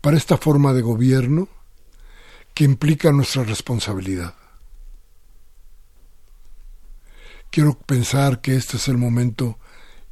para 0.00 0.16
esta 0.16 0.38
forma 0.38 0.72
de 0.72 0.80
gobierno 0.80 1.48
que 2.54 2.64
implica 2.64 3.12
nuestra 3.12 3.44
responsabilidad. 3.44 4.36
Quiero 7.50 7.74
pensar 7.74 8.40
que 8.40 8.56
este 8.56 8.78
es 8.78 8.88
el 8.88 8.96
momento 8.96 9.58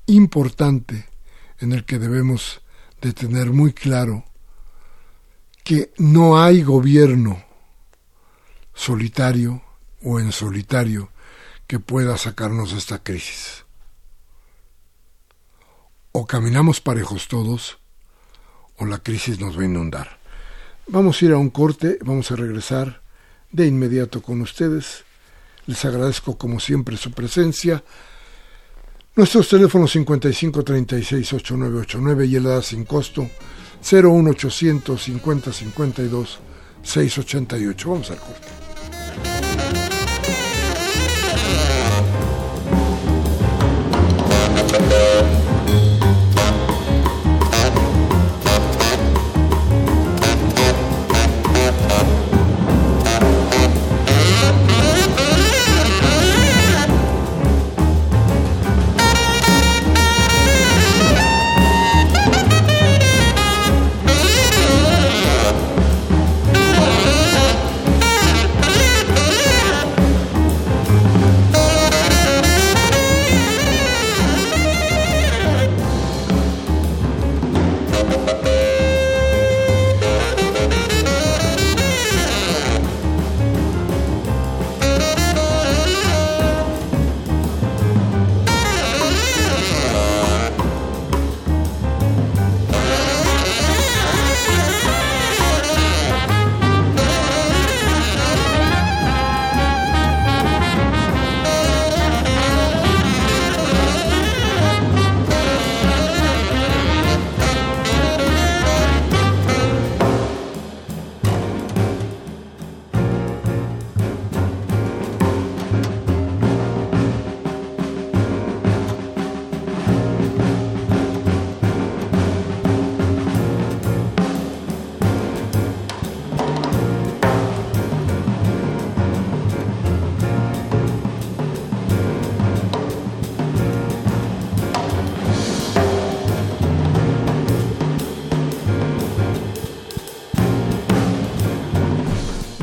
importante 0.05 1.09
en 1.61 1.73
el 1.73 1.87
que 1.87 1.99
debemos 1.99 2.61
de 3.01 3.15
tener 3.15 3.53
muy 3.53 3.73
claro 3.73 4.27
que 5.65 5.93
no 5.97 6.41
hay 6.41 6.63
gobierno 6.63 7.43
solitario 8.75 9.63
o 10.03 10.21
en 10.21 10.31
solitario 10.31 11.11
que 11.67 11.81
pueda 11.81 12.19
sacarnos 12.19 12.73
de 12.73 12.79
esta 12.79 13.03
crisis. 13.03 13.65
O 16.13 16.27
caminamos 16.27 16.83
parejos 16.83 17.29
todos, 17.29 17.79
o 18.77 18.85
la 18.85 18.99
crisis 18.99 19.41
nos 19.41 19.57
va 19.59 19.63
a 19.63 19.65
inundar. 19.65 20.19
Vamos 20.87 21.21
a 21.21 21.25
ir 21.25 21.33
a 21.33 21.39
un 21.39 21.49
corte, 21.49 21.99
vamos 22.03 22.31
a 22.31 22.37
regresar 22.37 23.01
de 23.51 23.67
inmediato 23.67 24.21
con 24.21 24.43
ustedes. 24.43 25.05
Les 25.67 25.83
agradezco 25.87 26.37
como 26.37 26.61
siempre 26.61 26.99
su 26.99 27.11
presencia. 27.11 27.83
Nuestros 29.17 29.49
teléfonos 29.49 29.93
55 29.93 30.63
36 30.63 31.33
8989 31.33 32.27
y 32.27 32.37
el 32.37 32.47
edad 32.47 32.61
sin 32.61 32.85
costo 32.85 33.31
01800 33.85 34.99
50 34.99 35.53
52 35.53 36.39
688. 36.83 37.91
Vamos 37.91 38.11
al 38.11 38.19
corte. 38.19 38.64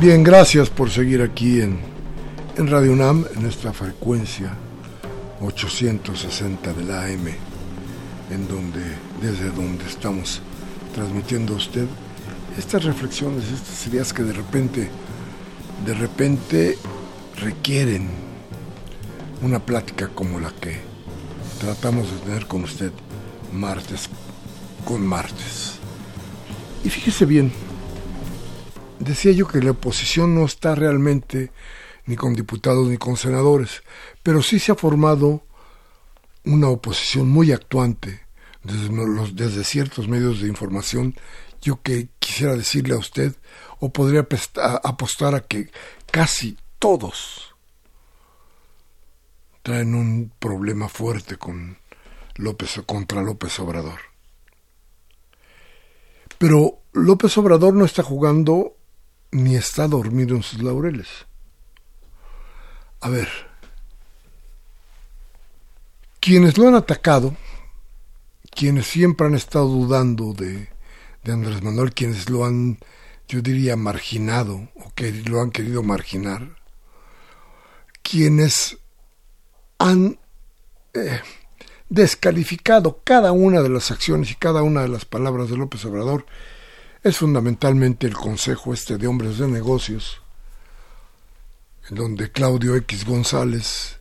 Bien, 0.01 0.23
gracias 0.23 0.67
por 0.71 0.89
seguir 0.89 1.21
aquí 1.21 1.61
en, 1.61 1.77
en 2.57 2.67
Radio 2.71 2.93
UNAM, 2.93 3.23
en 3.35 3.45
esta 3.45 3.71
frecuencia 3.71 4.51
860 5.39 6.73
de 6.73 6.83
la 6.83 7.03
AM, 7.03 7.27
en 8.31 8.47
donde, 8.47 8.81
desde 9.21 9.51
donde 9.51 9.85
estamos 9.85 10.41
transmitiendo 10.95 11.53
a 11.53 11.57
usted 11.57 11.85
estas 12.57 12.83
reflexiones, 12.83 13.43
estas 13.51 13.85
ideas 13.85 14.11
que 14.11 14.23
de 14.23 14.33
repente, 14.33 14.89
de 15.85 15.93
repente 15.93 16.79
requieren 17.37 18.09
una 19.43 19.59
plática 19.63 20.07
como 20.07 20.39
la 20.39 20.49
que 20.49 20.79
tratamos 21.59 22.11
de 22.11 22.17
tener 22.25 22.47
con 22.47 22.63
usted 22.63 22.91
martes 23.53 24.09
con 24.83 25.05
martes. 25.05 25.73
Y 26.83 26.89
fíjese 26.89 27.25
bien, 27.25 27.51
decía 29.01 29.31
yo 29.31 29.47
que 29.47 29.61
la 29.61 29.71
oposición 29.71 30.35
no 30.35 30.45
está 30.45 30.75
realmente 30.75 31.51
ni 32.05 32.15
con 32.15 32.33
diputados 32.33 32.87
ni 32.87 32.97
con 32.97 33.17
senadores, 33.17 33.83
pero 34.23 34.41
sí 34.41 34.59
se 34.59 34.71
ha 34.71 34.75
formado 34.75 35.43
una 36.43 36.69
oposición 36.69 37.29
muy 37.29 37.51
actuante 37.51 38.21
desde, 38.63 39.63
ciertos 39.63 40.07
medios 40.07 40.41
de 40.41 40.47
información. 40.47 41.15
Yo 41.61 41.81
que 41.81 42.09
quisiera 42.19 42.55
decirle 42.55 42.95
a 42.95 42.99
usted, 42.99 43.35
o 43.79 43.91
podría 43.91 44.27
apostar 44.83 45.35
a 45.35 45.41
que 45.41 45.69
casi 46.11 46.57
todos 46.79 47.55
traen 49.61 49.93
un 49.93 50.31
problema 50.39 50.89
fuerte 50.89 51.37
con 51.37 51.77
López 52.35 52.81
contra 52.85 53.21
López 53.21 53.59
Obrador. 53.59 53.99
Pero 56.39 56.81
López 56.93 57.37
Obrador 57.37 57.75
no 57.75 57.85
está 57.85 58.01
jugando 58.01 58.75
ni 59.31 59.55
está 59.55 59.87
dormido 59.87 60.35
en 60.35 60.43
sus 60.43 60.61
laureles. 60.61 61.07
A 62.99 63.09
ver, 63.09 63.29
quienes 66.19 66.57
lo 66.57 66.67
han 66.67 66.75
atacado, 66.75 67.35
quienes 68.51 68.87
siempre 68.87 69.27
han 69.27 69.35
estado 69.35 69.67
dudando 69.67 70.33
de, 70.33 70.69
de 71.23 71.31
Andrés 71.31 71.63
Manuel, 71.63 71.93
quienes 71.93 72.29
lo 72.29 72.45
han, 72.45 72.77
yo 73.27 73.41
diría, 73.41 73.75
marginado 73.75 74.69
o 74.75 74.93
que 74.93 75.11
lo 75.11 75.41
han 75.41 75.51
querido 75.51 75.81
marginar, 75.83 76.55
quienes 78.03 78.77
han 79.79 80.19
eh, 80.93 81.21
descalificado 81.89 83.01
cada 83.03 83.31
una 83.31 83.61
de 83.61 83.69
las 83.69 83.91
acciones 83.91 84.31
y 84.31 84.35
cada 84.35 84.61
una 84.63 84.81
de 84.81 84.89
las 84.89 85.05
palabras 85.05 85.49
de 85.49 85.57
López 85.57 85.83
Obrador, 85.85 86.25
es 87.03 87.17
fundamentalmente 87.17 88.05
el 88.05 88.13
Consejo 88.13 88.73
este 88.73 88.97
de 88.97 89.07
Hombres 89.07 89.39
de 89.39 89.47
Negocios, 89.47 90.21
en 91.89 91.95
donde 91.95 92.31
Claudio 92.31 92.75
X 92.75 93.05
González, 93.05 93.97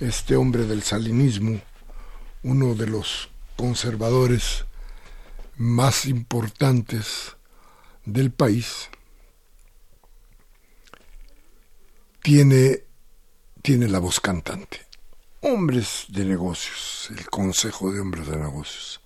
este 0.00 0.34
hombre 0.34 0.64
del 0.64 0.82
salinismo, 0.82 1.60
uno 2.42 2.74
de 2.74 2.86
los 2.86 3.28
conservadores 3.56 4.64
más 5.56 6.06
importantes 6.06 7.36
del 8.06 8.30
país, 8.30 8.88
tiene, 12.22 12.84
tiene 13.60 13.88
la 13.88 13.98
voz 13.98 14.20
cantante. 14.20 14.86
Hombres 15.42 16.06
de 16.08 16.24
negocios, 16.24 17.10
el 17.10 17.28
Consejo 17.28 17.92
de 17.92 18.00
Hombres 18.00 18.26
de 18.26 18.38
Negocios. 18.38 19.00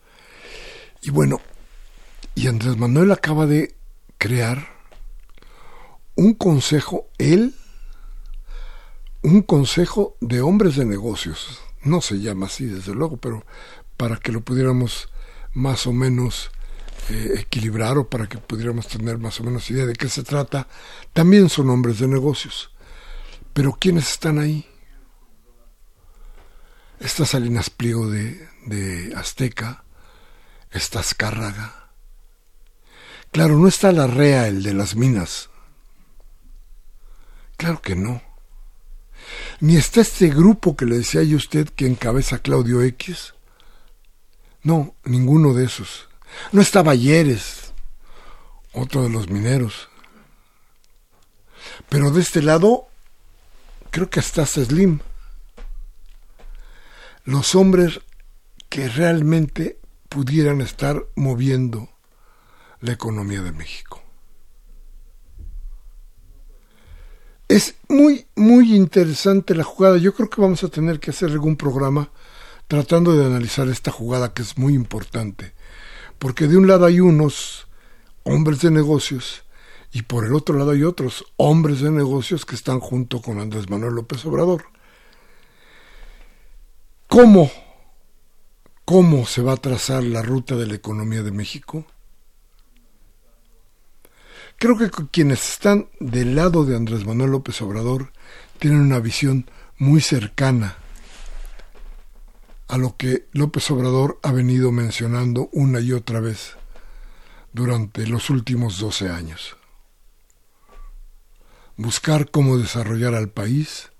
Y 1.02 1.10
bueno, 1.10 1.40
y 2.34 2.48
Andrés 2.48 2.76
Manuel 2.76 3.12
acaba 3.12 3.46
de 3.46 3.74
crear 4.18 4.68
un 6.14 6.34
consejo, 6.34 7.08
él, 7.18 7.54
un 9.22 9.42
consejo 9.42 10.16
de 10.20 10.40
hombres 10.40 10.76
de 10.76 10.84
negocios. 10.84 11.60
No 11.82 12.00
se 12.00 12.20
llama 12.20 12.46
así, 12.46 12.66
desde 12.66 12.94
luego, 12.94 13.16
pero 13.16 13.44
para 13.96 14.16
que 14.16 14.32
lo 14.32 14.40
pudiéramos 14.40 15.08
más 15.52 15.86
o 15.86 15.92
menos 15.92 16.50
eh, 17.10 17.34
equilibrar 17.38 17.98
o 17.98 18.08
para 18.08 18.28
que 18.28 18.38
pudiéramos 18.38 18.88
tener 18.88 19.18
más 19.18 19.40
o 19.40 19.44
menos 19.44 19.70
idea 19.70 19.86
de 19.86 19.94
qué 19.94 20.08
se 20.08 20.22
trata, 20.22 20.68
también 21.12 21.48
son 21.48 21.70
hombres 21.70 21.98
de 21.98 22.08
negocios. 22.08 22.70
Pero 23.52 23.76
¿quiénes 23.78 24.10
están 24.10 24.38
ahí? 24.38 24.66
Está 27.00 27.26
Salinas 27.26 27.68
Pliego 27.68 28.08
de, 28.08 28.48
de 28.66 29.12
Azteca, 29.16 29.84
está 30.70 31.00
Azcárraga, 31.00 31.81
Claro, 33.32 33.56
no 33.56 33.66
está 33.66 33.92
la 33.92 34.06
REA, 34.06 34.46
el 34.46 34.62
de 34.62 34.74
las 34.74 34.94
minas. 34.94 35.48
Claro 37.56 37.80
que 37.80 37.96
no. 37.96 38.20
Ni 39.60 39.76
está 39.76 40.02
este 40.02 40.28
grupo 40.28 40.76
que 40.76 40.84
le 40.84 40.98
decía 40.98 41.22
yo 41.22 41.36
a 41.36 41.38
usted 41.38 41.70
que 41.70 41.86
encabeza 41.86 42.40
Claudio 42.40 42.82
X. 42.82 43.32
No, 44.62 44.94
ninguno 45.04 45.54
de 45.54 45.64
esos. 45.64 46.10
No 46.52 46.60
está 46.60 46.82
Balleres, 46.82 47.72
otro 48.72 49.02
de 49.02 49.08
los 49.08 49.30
mineros. 49.30 49.88
Pero 51.88 52.10
de 52.10 52.20
este 52.20 52.42
lado, 52.42 52.88
creo 53.90 54.10
que 54.10 54.20
está 54.20 54.44
Slim. 54.44 55.00
Los 57.24 57.54
hombres 57.54 58.00
que 58.68 58.88
realmente 58.88 59.78
pudieran 60.10 60.60
estar 60.60 61.06
moviendo 61.14 61.91
la 62.82 62.92
economía 62.92 63.40
de 63.42 63.52
México. 63.52 64.02
Es 67.48 67.76
muy, 67.88 68.26
muy 68.34 68.74
interesante 68.74 69.54
la 69.54 69.64
jugada. 69.64 69.96
Yo 69.98 70.14
creo 70.14 70.28
que 70.28 70.40
vamos 70.40 70.64
a 70.64 70.68
tener 70.68 71.00
que 71.00 71.10
hacer 71.10 71.30
algún 71.30 71.56
programa 71.56 72.10
tratando 72.68 73.12
de 73.12 73.24
analizar 73.24 73.68
esta 73.68 73.90
jugada 73.90 74.32
que 74.32 74.42
es 74.42 74.58
muy 74.58 74.74
importante. 74.74 75.52
Porque 76.18 76.46
de 76.46 76.56
un 76.56 76.66
lado 76.66 76.86
hay 76.86 77.00
unos 77.00 77.66
hombres 78.24 78.60
de 78.60 78.70
negocios 78.70 79.42
y 79.92 80.02
por 80.02 80.24
el 80.24 80.34
otro 80.34 80.56
lado 80.56 80.70
hay 80.70 80.82
otros 80.84 81.24
hombres 81.36 81.80
de 81.80 81.90
negocios 81.90 82.46
que 82.46 82.54
están 82.54 82.80
junto 82.80 83.20
con 83.20 83.38
Andrés 83.38 83.68
Manuel 83.68 83.94
López 83.94 84.24
Obrador. 84.24 84.64
¿Cómo? 87.08 87.50
¿Cómo 88.86 89.26
se 89.26 89.42
va 89.42 89.52
a 89.52 89.56
trazar 89.58 90.02
la 90.02 90.22
ruta 90.22 90.56
de 90.56 90.66
la 90.66 90.74
economía 90.74 91.22
de 91.22 91.30
México? 91.30 91.84
Creo 94.58 94.78
que 94.78 94.90
quienes 95.10 95.48
están 95.50 95.88
del 96.00 96.36
lado 96.36 96.64
de 96.64 96.76
Andrés 96.76 97.04
Manuel 97.04 97.32
López 97.32 97.60
Obrador 97.62 98.12
tienen 98.58 98.80
una 98.80 99.00
visión 99.00 99.50
muy 99.78 100.00
cercana 100.00 100.76
a 102.68 102.78
lo 102.78 102.96
que 102.96 103.28
López 103.32 103.70
Obrador 103.70 104.18
ha 104.22 104.32
venido 104.32 104.72
mencionando 104.72 105.50
una 105.52 105.80
y 105.80 105.92
otra 105.92 106.20
vez 106.20 106.56
durante 107.52 108.06
los 108.06 108.30
últimos 108.30 108.78
12 108.78 109.10
años. 109.10 109.56
Buscar 111.76 112.30
cómo 112.30 112.56
desarrollar 112.56 113.14
al 113.14 113.28
país 113.28 113.90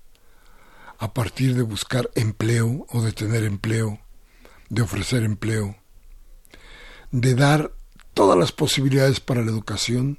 a 0.97 1.13
partir 1.13 1.55
de 1.55 1.63
buscar 1.63 2.09
empleo 2.15 2.85
o 2.89 3.01
de 3.01 3.11
tener 3.11 3.43
empleo, 3.43 3.99
de 4.69 4.81
ofrecer 4.81 5.23
empleo, 5.23 5.75
de 7.11 7.35
dar 7.35 7.73
todas 8.13 8.39
las 8.39 8.51
posibilidades 8.51 9.19
para 9.19 9.41
la 9.41 9.51
educación, 9.51 10.17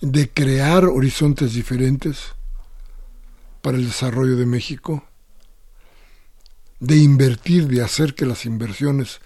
de 0.00 0.30
crear 0.30 0.84
horizontes 0.84 1.54
diferentes 1.54 2.34
para 3.62 3.78
el 3.78 3.86
desarrollo 3.86 4.36
de 4.36 4.46
México, 4.46 5.04
de 6.78 6.96
invertir, 6.98 7.66
de 7.66 7.82
hacer 7.82 8.14
que 8.14 8.26
las 8.26 8.44
inversiones 8.44 9.20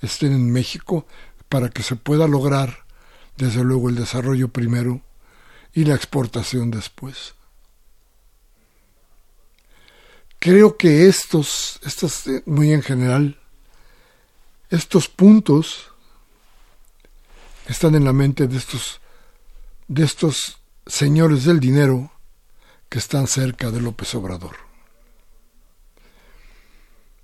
estén 0.00 0.32
en 0.32 0.50
México 0.50 1.06
para 1.48 1.68
que 1.68 1.82
se 1.82 1.96
pueda 1.96 2.26
lograr, 2.26 2.84
desde 3.36 3.62
luego, 3.62 3.88
el 3.88 3.96
desarrollo 3.96 4.48
primero 4.48 5.02
y 5.72 5.84
la 5.84 5.94
exportación 5.94 6.70
después. 6.70 7.34
Creo 10.38 10.76
que 10.76 11.06
estos, 11.06 11.80
estos 11.84 12.26
eh, 12.26 12.42
muy 12.46 12.72
en 12.72 12.82
general, 12.82 13.38
estos 14.70 15.08
puntos 15.08 15.90
están 17.66 17.94
en 17.94 18.04
la 18.04 18.12
mente 18.12 18.46
de 18.46 18.58
estos 18.58 19.00
de 19.88 20.04
estos 20.04 20.58
señores 20.86 21.44
del 21.44 21.60
dinero 21.60 22.12
que 22.88 22.98
están 22.98 23.26
cerca 23.26 23.70
de 23.70 23.80
López 23.80 24.14
Obrador. 24.14 24.56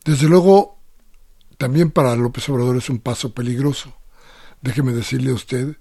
Desde 0.04 0.28
luego, 0.28 0.78
también 1.58 1.90
para 1.90 2.16
López 2.16 2.48
Obrador 2.48 2.76
es 2.76 2.88
un 2.88 2.98
paso 2.98 3.32
peligroso. 3.34 3.94
Déjeme 4.62 4.92
decirle 4.92 5.30
a 5.30 5.34
usted 5.34 5.76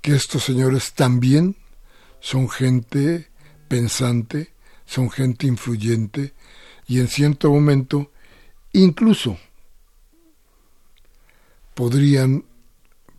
que 0.00 0.14
estos 0.14 0.44
señores 0.44 0.94
también 0.94 1.56
son 2.20 2.48
gente 2.48 3.28
pensante, 3.68 4.52
son 4.86 5.10
gente 5.10 5.46
influyente 5.46 6.34
y 6.86 7.00
en 7.00 7.08
cierto 7.08 7.50
momento 7.50 8.10
incluso 8.72 9.38
podrían 11.74 12.44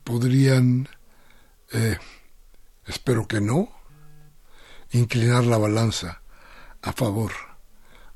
podrían 0.03 0.87
eh, 1.73 1.97
espero 2.85 3.27
que 3.27 3.41
no, 3.41 3.69
inclinar 4.91 5.43
la 5.43 5.57
balanza 5.57 6.21
a 6.81 6.93
favor, 6.93 7.31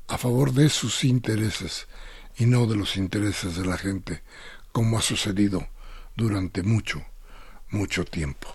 a 0.08 0.18
favor 0.18 0.52
de 0.52 0.68
sus 0.68 1.04
intereses 1.04 1.88
y 2.36 2.46
no 2.46 2.66
de 2.66 2.76
los 2.76 2.96
intereses 2.96 3.56
de 3.56 3.66
la 3.66 3.76
gente, 3.76 4.22
como 4.72 4.98
ha 4.98 5.02
sucedido 5.02 5.66
durante 6.16 6.62
mucho, 6.62 7.02
mucho 7.70 8.04
tiempo. 8.04 8.48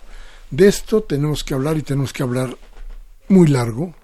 De 0.50 0.68
esto 0.68 1.02
tenemos 1.02 1.44
que 1.44 1.54
hablar 1.54 1.76
y 1.76 1.82
tenemos 1.82 2.12
que 2.12 2.22
hablar 2.22 2.56
muy 3.28 3.48
largo, 3.48 3.94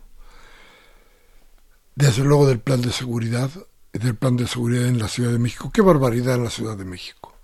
desde 1.94 2.24
luego 2.24 2.46
del 2.46 2.58
plan 2.58 2.80
de 2.80 2.92
seguridad, 2.92 3.50
del 3.92 4.16
plan 4.16 4.36
de 4.36 4.46
seguridad 4.46 4.86
en 4.86 4.98
la 4.98 5.08
Ciudad 5.08 5.30
de 5.30 5.38
México. 5.38 5.70
Qué 5.72 5.82
barbaridad 5.82 6.36
en 6.36 6.44
la 6.44 6.50
Ciudad 6.50 6.76
de 6.76 6.84
México. 6.84 7.34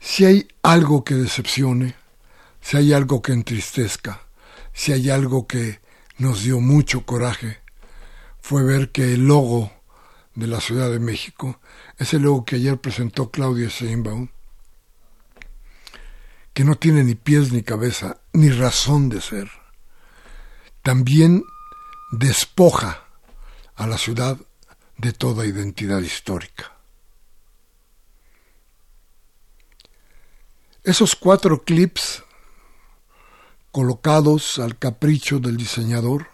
Si 0.00 0.24
hay 0.24 0.48
algo 0.62 1.04
que 1.04 1.14
decepcione, 1.14 1.94
si 2.62 2.76
hay 2.78 2.92
algo 2.94 3.20
que 3.20 3.32
entristezca, 3.32 4.22
si 4.72 4.92
hay 4.92 5.10
algo 5.10 5.46
que 5.46 5.80
nos 6.16 6.44
dio 6.44 6.60
mucho 6.60 7.04
coraje, 7.04 7.58
fue 8.40 8.62
ver 8.62 8.90
que 8.90 9.12
el 9.12 9.26
logo 9.26 9.70
de 10.34 10.46
la 10.46 10.60
Ciudad 10.60 10.90
de 10.90 11.00
México, 11.00 11.60
ese 11.98 12.18
logo 12.18 12.44
que 12.44 12.56
ayer 12.56 12.80
presentó 12.80 13.30
Claudia 13.30 13.68
Sheinbaum, 13.68 14.28
que 16.54 16.64
no 16.64 16.76
tiene 16.76 17.04
ni 17.04 17.14
pies 17.14 17.52
ni 17.52 17.62
cabeza, 17.62 18.20
ni 18.32 18.50
razón 18.50 19.08
de 19.08 19.20
ser, 19.20 19.50
también 20.82 21.42
despoja 22.12 23.04
a 23.74 23.86
la 23.86 23.98
ciudad 23.98 24.38
de 24.98 25.12
toda 25.12 25.46
identidad 25.46 26.00
histórica. 26.00 26.72
Esos 30.84 31.14
cuatro 31.14 31.62
clips 31.62 32.22
colocados 33.72 34.58
al 34.58 34.78
capricho 34.78 35.40
del 35.40 35.56
diseñador, 35.56 36.28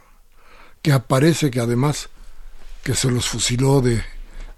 que 0.83 0.93
aparece 0.93 1.51
que 1.51 1.61
además 1.61 2.11
que 2.83 2.95
se 2.95 3.11
los 3.11 3.29
fusiló 3.29 3.81
de, 3.81 4.03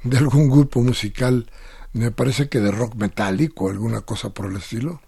de 0.03 0.19
algún 0.19 0.49
grupo 0.49 0.81
musical, 0.81 1.51
me 1.93 2.11
parece 2.11 2.49
que 2.49 2.61
de 2.61 2.71
rock 2.71 2.95
metálico 2.95 3.69
alguna 3.69 4.01
cosa 4.01 4.31
por 4.31 4.47
el 4.47 4.57
estilo. 4.57 5.03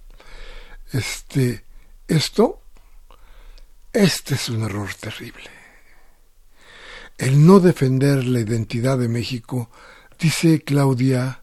Este, 0.93 1.65
esto, 2.09 2.61
este 3.93 4.35
es 4.35 4.49
un 4.49 4.63
error 4.63 4.93
terrible. 4.95 5.51
El 7.17 7.47
no 7.47 7.61
defender 7.61 8.25
la 8.25 8.41
identidad 8.41 8.99
de 8.99 9.09
México, 9.09 9.71
dice 10.19 10.63
Claudia, 10.63 11.43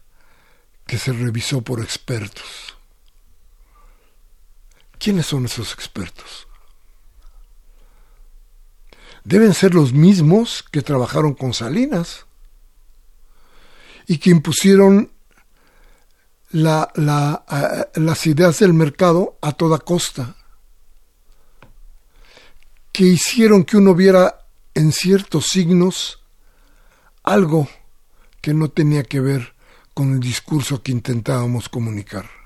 que 0.86 0.98
se 0.98 1.12
revisó 1.12 1.62
por 1.62 1.80
expertos. 1.80 2.69
¿Quiénes 5.00 5.26
son 5.26 5.46
esos 5.46 5.72
expertos? 5.72 6.46
Deben 9.24 9.54
ser 9.54 9.74
los 9.74 9.94
mismos 9.94 10.62
que 10.70 10.82
trabajaron 10.82 11.32
con 11.32 11.54
Salinas 11.54 12.26
y 14.06 14.18
que 14.18 14.28
impusieron 14.28 15.10
la, 16.50 16.92
las 17.94 18.26
ideas 18.26 18.58
del 18.58 18.74
mercado 18.74 19.38
a 19.40 19.52
toda 19.52 19.78
costa, 19.78 20.36
que 22.92 23.04
hicieron 23.04 23.64
que 23.64 23.78
uno 23.78 23.94
viera 23.94 24.44
en 24.74 24.92
ciertos 24.92 25.46
signos 25.46 26.20
algo 27.22 27.70
que 28.42 28.52
no 28.52 28.68
tenía 28.68 29.04
que 29.04 29.20
ver 29.20 29.54
con 29.94 30.12
el 30.12 30.20
discurso 30.20 30.82
que 30.82 30.92
intentábamos 30.92 31.70
comunicar. 31.70 32.39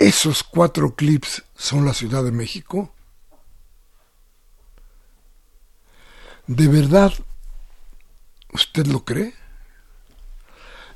¿Esos 0.00 0.42
cuatro 0.42 0.94
clips 0.94 1.44
son 1.54 1.84
la 1.84 1.92
Ciudad 1.92 2.24
de 2.24 2.32
México? 2.32 2.90
¿De 6.46 6.68
verdad 6.68 7.12
usted 8.50 8.86
lo 8.86 9.04
cree? 9.04 9.34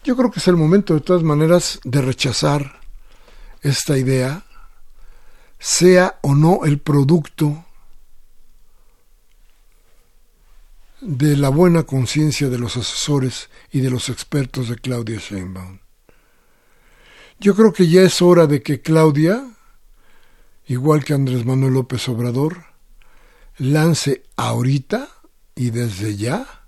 Yo 0.05 0.17
creo 0.17 0.31
que 0.31 0.41
es 0.41 0.49
el 0.49 0.57
momento, 0.57 0.95
de 0.95 1.03
todas 1.03 1.23
maneras, 1.23 1.81
de 1.85 2.01
rechazar 2.01 2.81
esta 3.61 3.99
idea, 3.99 4.47
sea 5.59 6.19
o 6.23 6.35
no 6.35 6.65
el 6.65 6.79
producto 6.79 7.63
de 11.03 11.37
la 11.37 11.51
buena 11.51 11.83
conciencia 11.83 12.49
de 12.49 12.59
los 12.59 12.79
asesores 12.79 13.51
y 13.71 13.81
de 13.81 13.91
los 13.91 14.09
expertos 14.09 14.71
de 14.71 14.77
Claudia 14.77 15.19
Sheinbaum. 15.19 15.84
Yo 17.45 17.55
creo 17.55 17.75
que 17.75 17.89
ya 17.89 18.01
es 18.01 18.23
hora 18.23 18.47
de 18.47 18.63
que 18.63 18.81
Claudia, 18.81 19.47
igual 20.65 21.05
que 21.05 21.13
Andrés 21.13 21.45
Manuel 21.45 21.75
López 21.75 22.09
Obrador, 22.09 22.65
lance 23.59 24.23
ahorita 24.35 25.11
y 25.55 25.69
desde 25.69 26.17
ya 26.17 26.65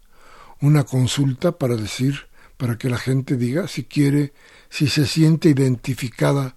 una 0.61 0.85
consulta 0.85 1.53
para 1.57 1.77
decir 1.77 2.29
para 2.59 2.77
que 2.77 2.91
la 2.91 2.99
gente 2.99 3.39
diga 3.39 3.69
si 3.69 3.85
quiere, 3.85 4.35
si 4.69 4.87
se 4.89 5.07
siente 5.07 5.49
identificada 5.49 6.57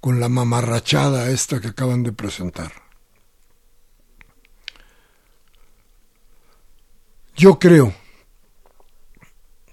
con 0.00 0.18
la 0.18 0.28
mamarrachada 0.28 1.30
esta 1.30 1.60
que 1.60 1.68
acaban 1.68 2.02
de 2.02 2.10
presentar. 2.10 2.72
Yo 7.36 7.60
creo 7.60 7.94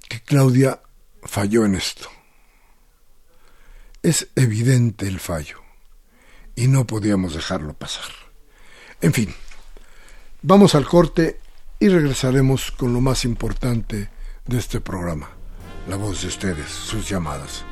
que 0.08 0.21
Claudia 0.21 0.80
falló 1.23 1.65
en 1.65 1.73
esto. 1.73 2.18
Es 4.01 4.29
evidente 4.35 5.07
el 5.07 5.19
fallo 5.19 5.57
y 6.55 6.67
no 6.67 6.85
podíamos 6.85 7.33
dejarlo 7.33 7.73
pasar. 7.73 8.12
En 9.01 9.13
fin, 9.13 9.33
vamos 10.41 10.75
al 10.75 10.85
corte 10.85 11.39
y 11.79 11.89
regresaremos 11.89 12.71
con 12.71 12.93
lo 12.93 13.01
más 13.01 13.25
importante 13.25 14.09
de 14.45 14.57
este 14.57 14.81
programa 14.81 15.29
la 15.89 15.95
voz 15.95 16.21
de 16.21 16.27
ustedes, 16.27 16.69
sus 16.69 17.09
llamadas. 17.09 17.65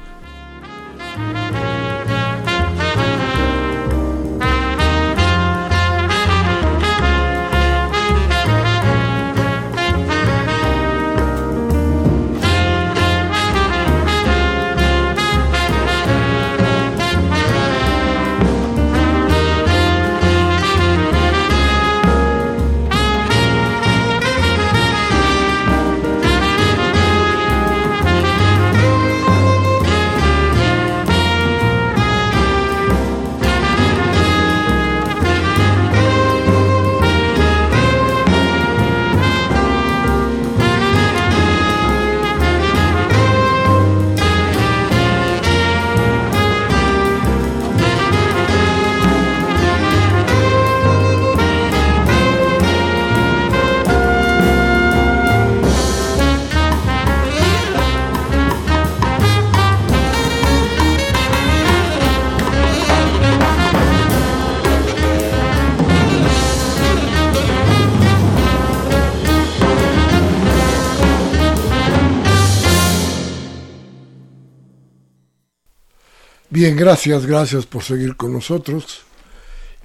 Bien, 76.60 76.76
gracias, 76.76 77.28
gracias 77.28 77.68
por 77.68 77.84
seguir 77.84 78.16
con 78.16 78.34
nosotros. 78.34 79.04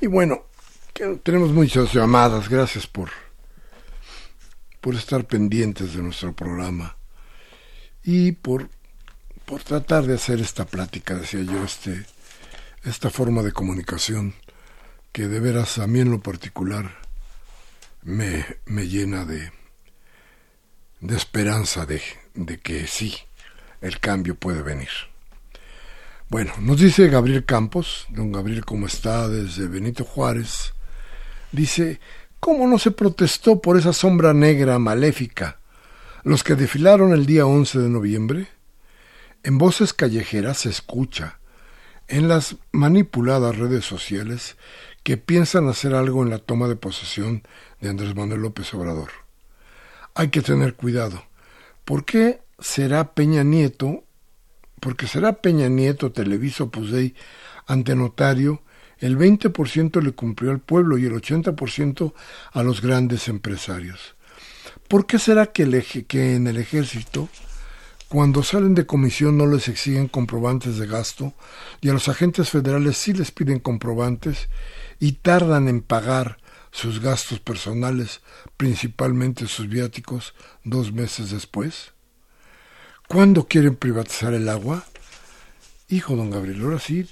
Y 0.01 0.07
bueno, 0.07 0.47
tenemos 1.23 1.51
muchas 1.51 1.93
llamadas, 1.93 2.49
gracias 2.49 2.87
por, 2.87 3.11
por 4.81 4.95
estar 4.95 5.27
pendientes 5.27 5.93
de 5.93 6.03
nuestro 6.03 6.33
programa 6.33 6.97
y 8.03 8.33
por, 8.33 8.71
por 9.45 9.63
tratar 9.63 10.07
de 10.07 10.15
hacer 10.15 10.41
esta 10.41 10.65
plática, 10.65 11.15
decía 11.17 11.43
yo, 11.43 11.63
este, 11.63 12.07
esta 12.85 13.11
forma 13.11 13.43
de 13.43 13.53
comunicación 13.53 14.33
que 15.13 15.29
de 15.29 15.41
veras 15.41 15.77
a 15.77 15.87
mí 15.87 16.01
en 16.01 16.11
lo 16.11 16.23
particular 16.23 16.97
me, 18.01 18.47
me 18.65 18.89
llena 18.89 19.27
de, 19.27 19.53
de 21.01 21.17
esperanza 21.19 21.85
de, 21.85 22.01
de 22.33 22.61
que 22.61 22.87
sí, 22.87 23.15
el 23.83 24.01
cambio 24.01 24.37
puede 24.37 24.63
venir. 24.63 25.12
Bueno, 26.33 26.55
nos 26.61 26.81
dice 26.81 27.09
Gabriel 27.09 27.45
Campos, 27.45 28.07
don 28.09 28.33
Gabriel, 28.33 28.65
¿cómo 28.65 28.87
está? 28.87 29.29
Desde 29.29 29.69
Benito 29.69 30.03
Juárez. 30.03 30.73
Dice, 31.53 32.01
¿cómo 32.41 32.67
no 32.67 32.79
se 32.79 32.91
protestó 32.91 33.61
por 33.61 33.77
esa 33.77 33.93
sombra 33.93 34.33
negra 34.33 34.79
maléfica? 34.79 35.59
Los 36.25 36.43
que 36.43 36.55
desfilaron 36.55 37.13
el 37.13 37.27
día 37.27 37.45
11 37.45 37.81
de 37.81 37.89
noviembre. 37.91 38.49
En 39.43 39.59
voces 39.59 39.93
callejeras 39.93 40.61
se 40.61 40.71
escucha, 40.71 41.39
en 42.09 42.29
las 42.29 42.57
manipuladas 42.73 43.59
redes 43.59 43.85
sociales, 43.85 44.57
que 45.03 45.19
piensan 45.19 45.69
hacer 45.69 45.95
algo 45.95 46.23
en 46.23 46.31
la 46.31 46.39
toma 46.39 46.67
de 46.67 46.77
posesión 46.77 47.43
de 47.83 47.91
Andrés 47.91 48.17
Manuel 48.17 48.41
López 48.41 48.73
Obrador. 48.73 49.11
Hay 50.15 50.29
que 50.29 50.41
tener 50.41 50.77
cuidado. 50.77 51.25
¿Por 51.85 52.07
qué 52.07 52.41
será 52.59 53.13
Peña 53.13 53.45
Nieto 53.45 54.05
porque 54.83 55.07
será 55.07 55.35
Peña 55.35 55.69
Nieto, 55.69 56.11
Televiso, 56.11 56.69
Pusey, 56.69 57.15
ante 57.69 57.95
notario, 57.95 58.63
el 58.99 59.17
20% 59.17 60.03
le 60.03 60.11
cumplió 60.11 60.51
al 60.51 60.59
pueblo 60.59 60.99
y 60.99 61.07
el 61.07 61.13
80% 61.13 62.13
a 62.51 62.63
los 62.65 62.83
grandes 62.83 63.29
empresarios. 63.29 64.17
¿Por 64.89 65.07
qué 65.07 65.21
será 65.21 65.53
que, 65.53 66.05
que 66.09 66.35
en 66.35 66.49
el 66.49 66.57
ejército, 66.57 67.29
cuando 68.09 68.43
salen 68.43 68.75
de 68.75 68.85
comisión 68.85 69.39
no 69.39 69.47
les 69.47 69.69
exigen 69.69 70.09
comprobantes 70.09 70.79
de 70.79 70.89
gasto 70.89 71.33
y 71.81 71.89
a 71.89 71.93
los 71.93 72.09
agentes 72.09 72.51
federales 72.51 72.97
sí 72.97 73.13
les 73.13 73.31
piden 73.31 73.61
comprobantes 73.61 74.49
y 74.99 75.13
tardan 75.13 75.69
en 75.69 75.81
pagar 75.81 76.39
sus 76.73 77.01
gastos 77.01 77.39
personales, 77.39 78.21
principalmente 78.57 79.47
sus 79.47 79.69
viáticos, 79.69 80.35
dos 80.65 80.93
meses 80.93 81.31
después? 81.31 81.93
¿Cuándo 83.09 83.47
quieren 83.47 83.77
privatizar 83.77 84.33
el 84.33 84.49
agua? 84.49 84.85
Hijo, 85.89 86.17
don 86.17 86.31
Gabriel, 86.31 86.63
ahora 86.63 86.79
sí, 86.79 87.07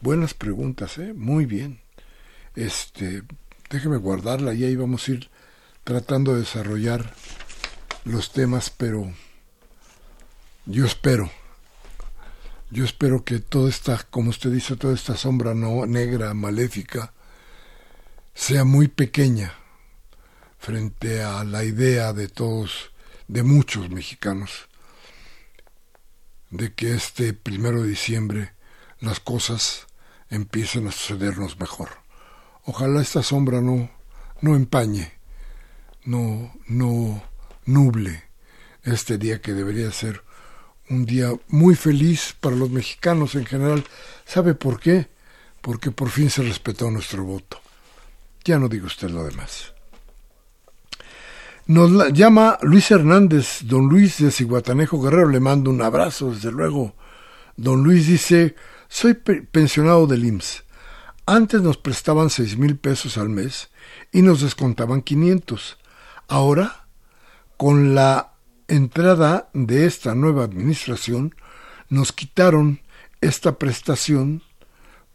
buenas 0.00 0.34
preguntas, 0.34 0.98
¿eh? 0.98 1.12
Muy 1.14 1.46
bien. 1.46 1.80
Este, 2.56 3.22
déjeme 3.70 3.96
guardarla 3.98 4.52
y 4.54 4.64
ahí 4.64 4.74
vamos 4.74 5.06
a 5.06 5.12
ir 5.12 5.30
tratando 5.84 6.34
de 6.34 6.40
desarrollar 6.40 7.14
los 8.04 8.32
temas, 8.32 8.70
pero 8.70 9.12
yo 10.66 10.86
espero, 10.86 11.30
yo 12.70 12.84
espero 12.84 13.24
que 13.24 13.38
toda 13.38 13.70
esta, 13.70 14.02
como 14.10 14.30
usted 14.30 14.50
dice, 14.50 14.76
toda 14.76 14.94
esta 14.94 15.16
sombra 15.16 15.54
no, 15.54 15.86
negra, 15.86 16.34
maléfica, 16.34 17.12
sea 18.34 18.64
muy 18.64 18.88
pequeña 18.88 19.54
frente 20.58 21.22
a 21.22 21.44
la 21.44 21.64
idea 21.64 22.12
de 22.12 22.28
todos, 22.28 22.90
de 23.28 23.42
muchos 23.42 23.90
mexicanos, 23.90 24.68
de 26.50 26.72
que 26.74 26.94
este 26.94 27.32
primero 27.32 27.82
de 27.82 27.88
diciembre 27.88 28.52
las 29.00 29.20
cosas 29.20 29.86
empiecen 30.30 30.86
a 30.86 30.92
sucedernos 30.92 31.58
mejor. 31.58 31.90
Ojalá 32.64 33.02
esta 33.02 33.22
sombra 33.22 33.60
no, 33.60 33.90
no 34.40 34.56
empañe, 34.56 35.12
no, 36.04 36.54
no 36.66 37.22
nuble 37.66 38.24
este 38.82 39.18
día 39.18 39.40
que 39.40 39.52
debería 39.52 39.90
ser 39.90 40.22
un 40.88 41.06
día 41.06 41.32
muy 41.48 41.74
feliz 41.74 42.34
para 42.40 42.56
los 42.56 42.70
mexicanos 42.70 43.34
en 43.34 43.46
general. 43.46 43.84
¿Sabe 44.24 44.54
por 44.54 44.80
qué? 44.80 45.08
Porque 45.60 45.90
por 45.90 46.10
fin 46.10 46.30
se 46.30 46.42
respetó 46.42 46.90
nuestro 46.90 47.24
voto. 47.24 47.60
Ya 48.44 48.58
no 48.58 48.68
digo 48.68 48.86
usted 48.86 49.10
lo 49.10 49.24
demás. 49.24 49.73
Nos 51.66 52.12
llama 52.12 52.58
Luis 52.60 52.90
Hernández, 52.90 53.60
don 53.62 53.88
Luis 53.88 54.18
de 54.18 54.30
Ciguatanejo 54.30 55.00
Guerrero, 55.00 55.30
le 55.30 55.40
mando 55.40 55.70
un 55.70 55.80
abrazo, 55.80 56.30
desde 56.30 56.52
luego. 56.52 56.94
Don 57.56 57.82
Luis 57.82 58.06
dice, 58.06 58.54
soy 58.88 59.14
pensionado 59.14 60.06
del 60.06 60.26
IMSS. 60.26 60.64
Antes 61.24 61.62
nos 61.62 61.78
prestaban 61.78 62.28
seis 62.28 62.58
mil 62.58 62.76
pesos 62.76 63.16
al 63.16 63.30
mes 63.30 63.70
y 64.12 64.20
nos 64.20 64.42
descontaban 64.42 65.00
quinientos. 65.00 65.78
Ahora, 66.28 66.84
con 67.56 67.94
la 67.94 68.34
entrada 68.68 69.48
de 69.54 69.86
esta 69.86 70.14
nueva 70.14 70.44
administración, 70.44 71.34
nos 71.88 72.12
quitaron 72.12 72.82
esta 73.22 73.58
prestación 73.58 74.42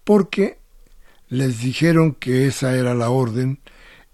porque 0.04 0.58
les 1.28 1.60
dijeron 1.60 2.16
que 2.16 2.48
esa 2.48 2.76
era 2.76 2.96
la 2.96 3.12
orden 3.12 3.60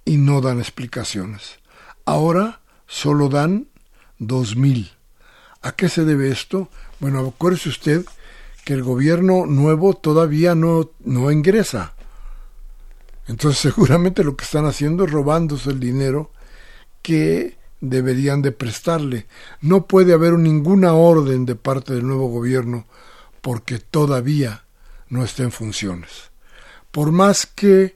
y 0.03 0.17
no 0.17 0.41
dan 0.41 0.59
explicaciones. 0.59 1.59
Ahora 2.05 2.61
solo 2.87 3.29
dan 3.29 3.67
dos 4.19 4.55
mil. 4.55 4.91
¿A 5.61 5.71
qué 5.71 5.89
se 5.89 6.05
debe 6.05 6.29
esto? 6.29 6.69
Bueno, 6.99 7.19
acuérdese 7.19 7.69
usted 7.69 8.05
que 8.63 8.73
el 8.73 8.83
gobierno 8.83 9.45
nuevo 9.45 9.95
todavía 9.95 10.53
no, 10.53 10.91
no 11.03 11.31
ingresa. 11.31 11.95
Entonces 13.27 13.59
seguramente 13.73 14.23
lo 14.23 14.35
que 14.35 14.45
están 14.45 14.65
haciendo 14.65 15.05
es 15.05 15.11
robándose 15.11 15.71
el 15.71 15.79
dinero 15.79 16.31
que 17.01 17.57
deberían 17.81 18.41
de 18.41 18.51
prestarle. 18.51 19.27
No 19.61 19.87
puede 19.87 20.13
haber 20.13 20.33
ninguna 20.33 20.93
orden 20.93 21.45
de 21.45 21.55
parte 21.55 21.93
del 21.93 22.05
nuevo 22.05 22.27
gobierno 22.27 22.85
porque 23.41 23.79
todavía 23.79 24.65
no 25.09 25.23
está 25.23 25.43
en 25.43 25.51
funciones. 25.51 26.31
Por 26.91 27.11
más 27.11 27.45
que 27.45 27.95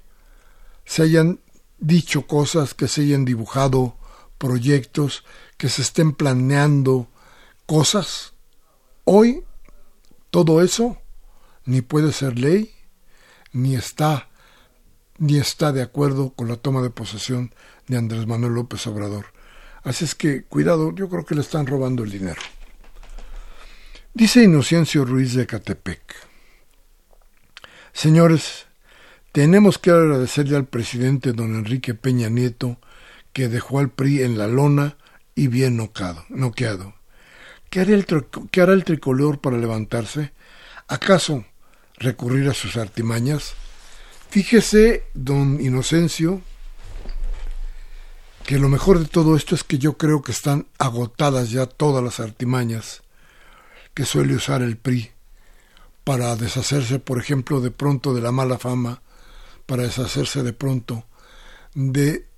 se 0.85 1.03
hayan 1.03 1.39
dicho 1.79 2.27
cosas, 2.27 2.73
que 2.73 2.87
se 2.87 3.01
hayan 3.01 3.25
dibujado 3.25 3.95
proyectos, 4.39 5.23
que 5.58 5.69
se 5.69 5.84
estén 5.84 6.13
planeando 6.13 7.08
cosas, 7.67 8.34
hoy 9.04 9.43
todo 10.32 10.63
eso 10.63 10.97
ni 11.65 11.82
puede 11.82 12.12
ser 12.12 12.39
ley, 12.39 12.73
ni 13.52 13.75
está, 13.75 14.30
ni 15.19 15.38
está 15.38 15.71
de 15.71 15.84
acuerdo 15.84 16.32
con 16.32 16.47
la 16.47 16.56
toma 16.56 16.82
de 16.82 16.89
posesión 16.89 17.54
de 17.88 17.97
Andrés 17.97 18.25
Manuel 18.25 18.54
López 18.54 18.88
Obrador. 18.88 19.28
Así 19.84 20.06
es 20.06 20.15
que, 20.15 20.43
cuidado, 20.43 20.93
yo 20.95 21.10
creo 21.10 21.25
que 21.25 21.36
le 21.36 21.41
están 21.41 21.67
robando 21.67 22.04
el 22.04 22.12
dinero. 22.12 22.41
Dice 24.13 24.43
Inocencio 24.43 25.06
Ruiz 25.06 25.34
de 25.36 25.45
Catepec. 25.45 26.02
Señores, 27.93 28.65
tenemos 29.32 29.78
que 29.78 29.91
agradecerle 29.91 30.56
al 30.56 30.65
presidente 30.65 31.34
don 31.34 31.56
Enrique 31.56 31.93
Peña 31.93 32.30
Nieto 32.30 32.80
que 33.39 33.47
dejó 33.47 33.80
al 33.80 33.89
PRI 33.89 34.23
en 34.23 34.38
la 34.38 34.47
lona 34.47 34.97
y 35.34 35.47
bien 35.47 35.78
noqueado. 35.78 36.93
¿Qué 37.69 37.80
hará, 37.80 37.93
el 37.93 38.06
¿Qué 38.52 38.60
hará 38.60 38.73
el 38.73 38.84
tricolor 38.84 39.39
para 39.39 39.58
levantarse? 39.58 40.34
¿Acaso 40.89 41.45
recurrir 41.95 42.49
a 42.49 42.54
sus 42.54 42.75
artimañas? 42.75 43.54
Fíjese, 44.30 45.06
don 45.13 45.62
Inocencio, 45.62 46.41
que 48.45 48.60
lo 48.60 48.67
mejor 48.67 48.99
de 48.99 49.06
todo 49.06 49.38
esto 49.38 49.56
es 49.56 49.63
que 49.63 49.78
yo 49.78 49.97
creo 49.97 50.21
que 50.21 50.34
están 50.34 50.67
agotadas 50.78 51.49
ya 51.49 51.65
todas 51.65 52.04
las 52.04 52.19
artimañas 52.19 53.04
que 53.93 54.04
suele 54.04 54.36
usar 54.36 54.62
el 54.63 54.75
PRI 54.75 55.12
para 56.04 56.36
deshacerse, 56.36 56.99
por 56.99 57.17
ejemplo, 57.17 57.62
de 57.62 57.71
pronto 57.71 58.13
de 58.13 58.19
la 58.19 58.34
mala 58.34 58.58
fama, 58.58 59.02
para 59.65 59.84
deshacerse 59.84 60.43
de 60.43 60.52
pronto 60.52 61.06
de 61.73 62.28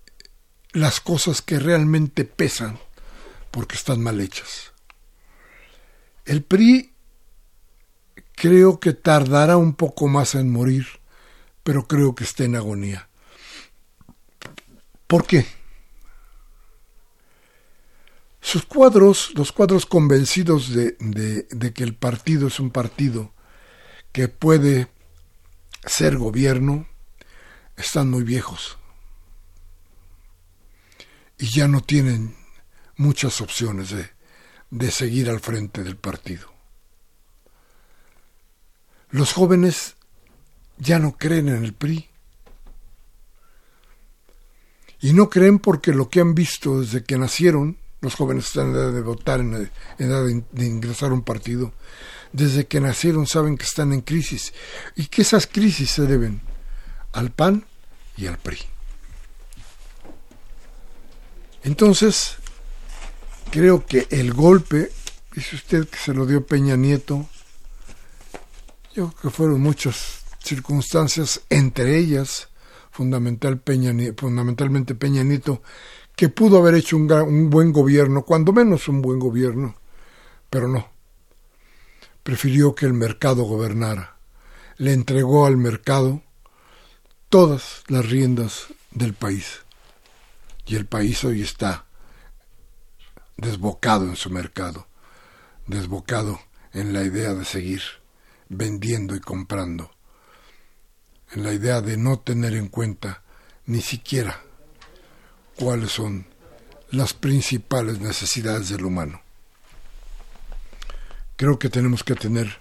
las 0.74 1.00
cosas 1.02 1.42
que 1.42 1.60
realmente 1.60 2.26
pesan 2.26 2.80
porque 3.52 3.76
están 3.76 4.02
mal 4.02 4.20
hechas. 4.22 4.72
El 6.26 6.44
PRI 6.44 6.94
creo 8.36 8.80
que 8.80 8.94
tardará 8.94 9.58
un 9.58 9.74
poco 9.74 10.08
más 10.08 10.36
en 10.36 10.50
morir, 10.50 10.88
pero 11.64 11.88
creo 11.88 12.16
que 12.16 12.24
está 12.24 12.44
en 12.44 12.56
agonía. 12.56 13.10
¿Por 15.08 15.26
qué? 15.26 15.46
Sus 18.40 18.66
cuadros, 18.66 19.32
los 19.36 19.52
cuadros 19.52 19.86
convencidos 19.86 20.74
de, 20.74 20.96
de, 21.00 21.74
que 21.74 21.84
el 21.84 21.94
partido 21.94 22.48
es 22.48 22.60
un 22.60 22.72
partido 22.72 23.34
que 24.12 24.30
puede 24.30 24.88
ser 25.86 26.18
gobierno, 26.18 26.88
están 27.76 28.10
muy 28.10 28.24
viejos 28.24 28.78
y 31.42 31.50
ya 31.50 31.68
no 31.68 31.82
tienen 31.82 32.36
muchas 32.98 33.42
opciones 33.42 33.90
de, 33.90 34.12
de 34.70 34.92
seguir 34.92 35.28
al 35.28 35.40
frente 35.40 35.84
del 35.84 35.98
partido. 35.98 36.54
Los 39.10 39.34
jóvenes 39.34 39.96
ya 40.78 41.00
no 41.00 41.18
creen 41.18 41.50
en 41.50 41.64
el 41.64 41.74
PRI. 41.74 42.08
Y 45.00 45.14
no 45.14 45.32
creen 45.32 45.58
porque 45.58 45.94
lo 45.94 46.12
que 46.12 46.20
han 46.20 46.36
visto 46.36 46.80
desde 46.80 47.04
que 47.04 47.18
nacieron, 47.18 47.80
los 48.02 48.14
jóvenes 48.14 48.46
están 48.46 48.70
en 48.70 48.76
edad 48.76 48.94
de 48.94 49.02
votar, 49.02 49.40
en 49.40 49.72
edad 49.98 50.24
de, 50.24 50.66
ingresar 50.66 51.10
a 51.10 51.16
un 51.16 51.24
partido, 51.24 51.74
desde 52.34 52.68
que 52.68 52.80
nacieron 52.80 53.26
saben 53.26 53.58
que 53.58 53.66
están 53.66 53.94
en 53.94 54.02
crisis 54.02 54.54
y 54.96 55.08
que 55.08 55.24
esas 55.24 55.48
crisis 55.48 55.90
se 55.90 56.04
deben 56.04 56.42
al 57.14 57.32
PAN 57.32 57.66
y 58.16 58.28
al 58.28 58.38
PRI. 58.38 58.60
Entonces, 61.64 62.38
creo 63.52 63.86
que 63.86 64.08
el 64.10 64.34
golpe, 64.34 64.92
dice 65.34 65.56
usted 65.56 65.88
que 65.88 65.98
se 65.98 66.14
lo 66.14 66.26
dio 66.26 66.46
Peña 66.46 66.76
Nieto, 66.76 67.28
yo 68.94 69.12
creo 69.12 69.22
que 69.22 69.30
fueron 69.30 69.62
muchas 69.62 70.24
circunstancias, 70.44 71.42
entre 71.50 71.98
ellas 71.98 72.50
fundamental 72.92 73.60
Peña, 73.60 73.94
fundamentalmente 74.18 74.96
Peña 74.96 75.24
Nieto, 75.24 75.62
que 76.16 76.30
pudo 76.30 76.58
haber 76.58 76.76
hecho 76.76 76.98
un, 76.98 77.12
un 77.12 77.50
buen 77.50 77.72
gobierno, 77.72 78.24
cuando 78.24 78.52
menos 78.52 78.88
un 78.88 79.02
buen 79.02 79.18
gobierno, 79.18 79.76
pero 80.50 80.68
no. 80.68 80.90
Prefirió 82.24 82.76
que 82.76 82.86
el 82.86 82.94
mercado 82.94 83.44
gobernara. 83.44 84.18
Le 84.78 84.94
entregó 84.94 85.46
al 85.46 85.58
mercado 85.58 86.22
todas 87.30 87.84
las 87.88 88.08
riendas 88.08 88.68
del 88.92 89.14
país. 89.14 89.61
Y 90.66 90.76
el 90.76 90.86
país 90.86 91.24
hoy 91.24 91.42
está 91.42 91.86
desbocado 93.38 94.06
en 94.06 94.16
su 94.16 94.30
mercado, 94.30 94.88
desbocado 95.68 96.40
en 96.74 96.94
la 96.94 97.04
idea 97.04 97.34
de 97.34 97.46
seguir 97.46 97.82
vendiendo 98.50 99.16
y 99.16 99.20
comprando, 99.20 99.92
en 101.32 101.44
la 101.44 101.54
idea 101.54 101.82
de 101.82 101.98
no 101.98 102.20
tener 102.20 102.54
en 102.54 102.68
cuenta 102.68 103.24
ni 103.66 103.82
siquiera 103.82 104.42
cuáles 105.56 105.92
son 105.92 106.28
las 106.92 107.14
principales 107.14 108.00
necesidades 108.00 108.70
del 108.70 108.86
humano. 108.86 109.22
Creo 111.38 111.58
que 111.58 111.70
tenemos 111.70 112.04
que 112.04 112.16
tener 112.16 112.58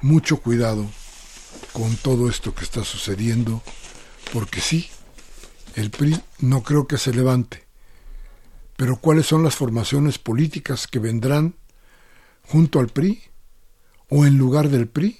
mucho 0.00 0.38
cuidado 0.38 0.90
con 1.72 1.96
todo 1.96 2.28
esto 2.28 2.54
que 2.54 2.64
está 2.64 2.84
sucediendo, 2.84 3.62
porque 4.32 4.60
sí, 4.60 4.90
el 5.74 5.90
PRI 5.90 6.20
no 6.40 6.62
creo 6.62 6.86
que 6.86 6.98
se 6.98 7.12
levante. 7.12 7.64
Pero 8.76 8.96
¿cuáles 8.96 9.26
son 9.26 9.42
las 9.42 9.56
formaciones 9.56 10.18
políticas 10.18 10.86
que 10.86 10.98
vendrán 10.98 11.54
junto 12.46 12.80
al 12.80 12.88
PRI 12.88 13.22
o 14.08 14.26
en 14.26 14.38
lugar 14.38 14.68
del 14.68 14.88
PRI? 14.88 15.18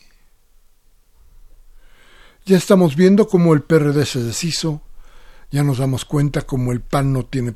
Ya 2.44 2.56
estamos 2.56 2.96
viendo 2.96 3.28
cómo 3.28 3.54
el 3.54 3.62
PRD 3.62 4.04
se 4.04 4.22
deshizo, 4.22 4.82
ya 5.50 5.62
nos 5.62 5.78
damos 5.78 6.04
cuenta 6.04 6.42
cómo 6.42 6.72
el 6.72 6.80
PAN 6.80 7.12
no 7.12 7.24
tiene 7.24 7.54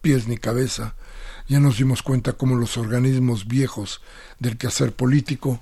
pies 0.00 0.28
ni 0.28 0.36
cabeza, 0.36 0.94
ya 1.48 1.58
nos 1.58 1.78
dimos 1.78 2.02
cuenta 2.02 2.34
cómo 2.34 2.54
los 2.54 2.76
organismos 2.76 3.48
viejos 3.48 4.00
del 4.38 4.58
quehacer 4.58 4.94
político 4.94 5.60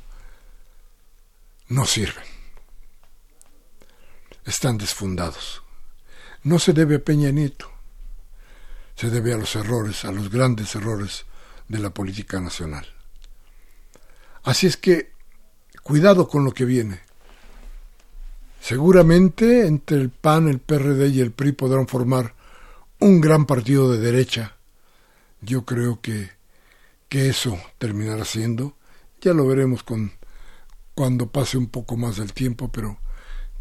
no 1.69 1.87
sirven. 1.87 2.25
Están 4.45 4.77
desfundados. 4.77 5.63
No 6.43 6.59
se 6.59 6.73
debe 6.73 6.97
a 6.97 7.05
Peña 7.05 7.31
Nieto, 7.31 7.71
se 8.97 9.11
debe 9.11 9.35
a 9.35 9.37
los 9.37 9.55
errores, 9.57 10.05
a 10.05 10.13
los 10.13 10.31
grandes 10.31 10.75
errores 10.75 11.27
de 11.69 11.79
la 11.79 11.91
política 11.91 12.41
nacional. 12.41 12.87
Así 14.43 14.67
es 14.67 14.77
que, 14.77 15.13
cuidado 15.83 16.29
con 16.29 16.45
lo 16.45 16.53
que 16.53 16.65
viene. 16.65 17.01
Seguramente 18.61 19.67
entre 19.67 19.99
el 19.99 20.11
PAN, 20.11 20.49
el 20.49 20.61
PRD 20.61 21.09
y 21.09 21.21
el 21.21 21.33
PRI 21.33 21.53
podrán 21.53 21.89
formar 21.89 22.35
un 22.99 23.21
gran 23.21 23.47
partido 23.47 23.91
de 23.93 23.99
derecha. 23.99 24.57
Yo 25.43 25.65
creo 25.65 26.01
que, 26.01 26.31
que 27.09 27.29
eso 27.29 27.59
terminará 27.79 28.25
siendo. 28.25 28.77
Ya 29.21 29.35
lo 29.35 29.47
veremos 29.47 29.83
con, 29.83 30.13
cuando 30.95 31.31
pase 31.31 31.59
un 31.59 31.69
poco 31.69 31.97
más 31.97 32.17
del 32.17 32.33
tiempo, 32.33 32.71
pero 32.71 32.99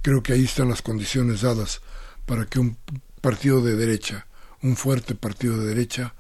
creo 0.02 0.24
que 0.24 0.34
ahí 0.34 0.46
están 0.46 0.70
las 0.70 0.82
condiciones 0.82 1.42
dadas 1.42 1.82
para 2.30 2.46
que 2.46 2.60
un 2.60 2.78
partido 3.22 3.60
de 3.60 3.76
derecha, 3.76 4.28
un 4.62 4.76
fuerte 4.76 5.16
partido 5.16 5.58
de 5.58 5.66
derecha, 5.66 6.14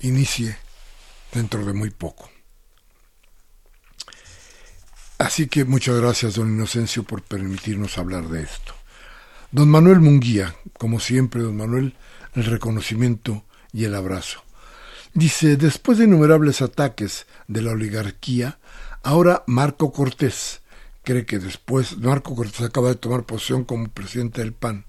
inicie 0.00 0.58
dentro 1.32 1.64
de 1.64 1.72
muy 1.72 1.88
poco. 1.88 2.30
Así 5.16 5.46
que 5.46 5.64
muchas 5.64 5.98
gracias, 5.98 6.34
don 6.34 6.52
Inocencio, 6.52 7.04
por 7.04 7.22
permitirnos 7.22 7.96
hablar 7.96 8.28
de 8.28 8.42
esto. 8.42 8.74
Don 9.50 9.70
Manuel 9.70 10.00
Munguía, 10.00 10.56
como 10.76 11.00
siempre, 11.00 11.40
don 11.40 11.56
Manuel, 11.56 11.96
el 12.34 12.44
reconocimiento 12.44 13.42
y 13.72 13.84
el 13.84 13.94
abrazo. 13.94 14.44
Dice, 15.14 15.56
después 15.56 15.96
de 15.96 16.04
innumerables 16.04 16.60
ataques 16.60 17.26
de 17.48 17.62
la 17.62 17.70
oligarquía, 17.70 18.58
ahora 19.02 19.42
Marco 19.46 19.90
Cortés 19.90 20.60
cree 21.02 21.24
que 21.24 21.38
después, 21.38 21.96
Marco 21.96 22.36
Cortés 22.36 22.60
acaba 22.60 22.90
de 22.90 22.96
tomar 22.96 23.24
posición 23.24 23.64
como 23.64 23.88
presidente 23.88 24.42
del 24.42 24.52
PAN, 24.52 24.84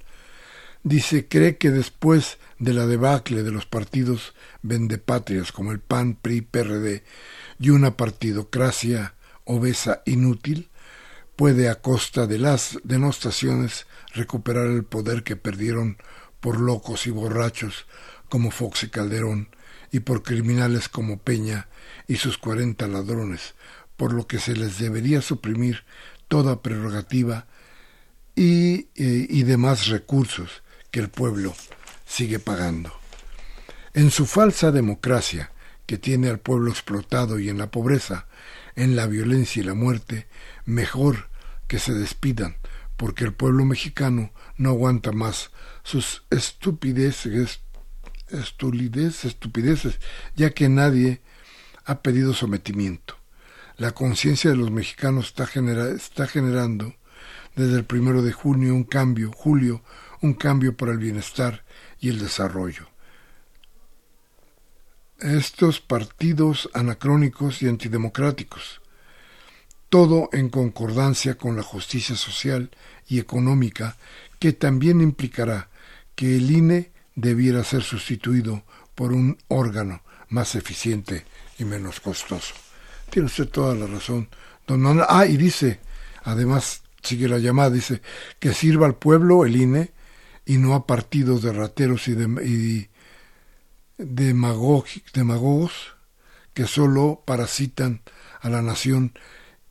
dice, 0.83 1.27
cree 1.27 1.57
que 1.57 1.69
después 1.69 2.37
de 2.59 2.73
la 2.73 2.85
debacle 2.85 3.43
de 3.43 3.51
los 3.51 3.65
partidos 3.65 4.33
vendepatrias 4.61 5.51
como 5.51 5.71
el 5.71 5.79
PAN, 5.79 6.15
PRI, 6.15 6.41
PRD 6.41 7.03
y 7.59 7.69
una 7.69 7.97
partidocracia 7.97 9.15
obesa 9.45 10.01
inútil, 10.05 10.69
puede 11.35 11.69
a 11.69 11.81
costa 11.81 12.27
de 12.27 12.37
las 12.37 12.79
denostaciones 12.83 13.87
recuperar 14.13 14.67
el 14.67 14.83
poder 14.83 15.23
que 15.23 15.35
perdieron 15.35 15.97
por 16.39 16.59
locos 16.59 17.07
y 17.07 17.11
borrachos 17.11 17.85
como 18.29 18.51
Fox 18.51 18.83
y 18.83 18.89
Calderón 18.89 19.49
y 19.91 20.01
por 20.01 20.23
criminales 20.23 20.87
como 20.87 21.19
Peña 21.19 21.67
y 22.07 22.17
sus 22.17 22.37
cuarenta 22.37 22.87
ladrones, 22.87 23.55
por 23.97 24.13
lo 24.13 24.25
que 24.27 24.39
se 24.39 24.55
les 24.55 24.79
debería 24.79 25.21
suprimir 25.21 25.83
toda 26.27 26.61
prerrogativa 26.61 27.47
y, 28.35 28.87
eh, 28.95 29.27
y 29.29 29.43
demás 29.43 29.87
recursos 29.87 30.63
que 30.91 30.99
el 30.99 31.09
pueblo 31.09 31.55
sigue 32.05 32.39
pagando. 32.39 32.93
En 33.93 34.11
su 34.11 34.25
falsa 34.25 34.71
democracia, 34.71 35.51
que 35.85 35.97
tiene 35.97 36.29
al 36.29 36.39
pueblo 36.39 36.69
explotado 36.71 37.39
y 37.39 37.49
en 37.49 37.57
la 37.57 37.71
pobreza, 37.71 38.27
en 38.75 38.95
la 38.95 39.07
violencia 39.07 39.61
y 39.61 39.65
la 39.65 39.73
muerte, 39.73 40.27
mejor 40.65 41.29
que 41.67 41.79
se 41.79 41.93
despidan, 41.93 42.57
porque 42.97 43.23
el 43.23 43.33
pueblo 43.33 43.65
mexicano 43.65 44.31
no 44.57 44.69
aguanta 44.69 45.11
más 45.11 45.51
sus 45.83 46.23
estupideces, 46.29 47.61
estupideces, 48.29 49.99
ya 50.35 50.51
que 50.51 50.69
nadie 50.69 51.21
ha 51.85 52.01
pedido 52.01 52.33
sometimiento. 52.33 53.17
La 53.77 53.91
conciencia 53.91 54.51
de 54.51 54.57
los 54.57 54.71
mexicanos 54.71 55.27
está, 55.27 55.49
está 55.93 56.27
generando 56.27 56.95
desde 57.55 57.77
el 57.77 57.85
primero 57.85 58.21
de 58.21 58.31
junio 58.31 58.75
un 58.75 58.83
cambio, 58.83 59.31
julio, 59.31 59.83
un 60.21 60.33
cambio 60.33 60.75
para 60.75 60.91
el 60.91 60.97
bienestar 60.97 61.63
y 61.99 62.09
el 62.09 62.19
desarrollo. 62.19 62.87
Estos 65.19 65.79
partidos 65.79 66.69
anacrónicos 66.73 67.61
y 67.61 67.67
antidemocráticos, 67.67 68.81
todo 69.89 70.29
en 70.31 70.49
concordancia 70.49 71.35
con 71.37 71.55
la 71.55 71.63
justicia 71.63 72.15
social 72.15 72.71
y 73.07 73.19
económica 73.19 73.97
que 74.39 74.53
también 74.53 75.01
implicará 75.01 75.69
que 76.15 76.37
el 76.37 76.49
INE 76.49 76.91
debiera 77.15 77.63
ser 77.63 77.83
sustituido 77.83 78.63
por 78.95 79.11
un 79.13 79.37
órgano 79.47 80.01
más 80.29 80.55
eficiente 80.55 81.25
y 81.59 81.65
menos 81.65 81.99
costoso. 81.99 82.53
Tiene 83.09 83.27
usted 83.27 83.49
toda 83.49 83.75
la 83.75 83.85
razón, 83.85 84.29
don 84.65 84.81
Manuel. 84.81 85.05
Ah, 85.09 85.25
y 85.25 85.37
dice, 85.37 85.79
además, 86.23 86.83
sigue 87.03 87.27
la 87.27 87.37
llamada, 87.37 87.69
dice, 87.69 88.01
que 88.39 88.53
sirva 88.53 88.87
al 88.87 88.95
pueblo 88.95 89.45
el 89.45 89.55
INE 89.55 89.91
y 90.45 90.57
no 90.57 90.73
a 90.73 90.87
partidos 90.87 91.41
de 91.41 91.53
rateros 91.53 92.07
y, 92.07 92.13
de, 92.13 92.89
demagogos 93.97 95.95
que 96.53 96.67
solo 96.67 97.23
parasitan 97.25 98.01
a 98.41 98.49
la 98.49 98.61
nación 98.61 99.13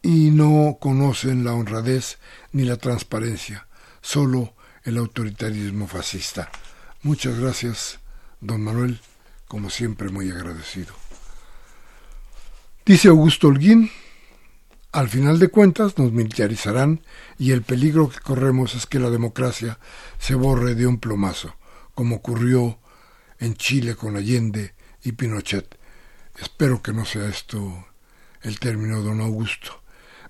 y 0.03 0.31
no 0.31 0.79
conocen 0.81 1.45
la 1.45 1.53
honradez 1.53 2.19
ni 2.53 2.65
la 2.65 2.77
transparencia, 2.77 3.67
solo 4.01 4.55
el 4.85 4.97
autoritarismo 4.97 5.87
fascista. 5.87 6.51
Muchas 7.03 7.39
gracias, 7.39 7.99
don 8.41 8.63
Manuel, 8.63 9.01
como 9.47 9.69
siempre 9.69 10.09
muy 10.09 10.31
agradecido. 10.31 10.95
Dice 12.87 13.09
Augusto 13.09 13.49
Holguín, 13.49 13.91
al 14.93 15.09
final 15.09 15.39
de 15.39 15.49
cuentas 15.49 15.99
nos 15.99 16.13
militarizarán 16.13 17.03
y 17.39 17.53
el 17.53 17.63
peligro 17.63 18.09
que 18.11 18.19
corremos 18.19 18.75
es 18.75 18.87
que 18.87 18.99
la 18.99 19.11
democracia 19.11 19.79
se 20.19 20.35
borre 20.35 20.75
de 20.75 20.87
un 20.87 20.99
plomazo, 20.99 21.55
como 21.95 22.17
ocurrió 22.17 22.79
en 23.39 23.55
Chile 23.55 23.95
con 23.95 24.17
Allende 24.17 24.75
y 25.05 25.13
Pinochet. 25.13 25.79
Espero 26.41 26.83
que 26.83 26.93
no 26.93 27.05
sea 27.05 27.29
esto 27.29 27.87
el 28.43 28.59
término, 28.59 29.01
don 29.03 29.21
Augusto. 29.21 29.80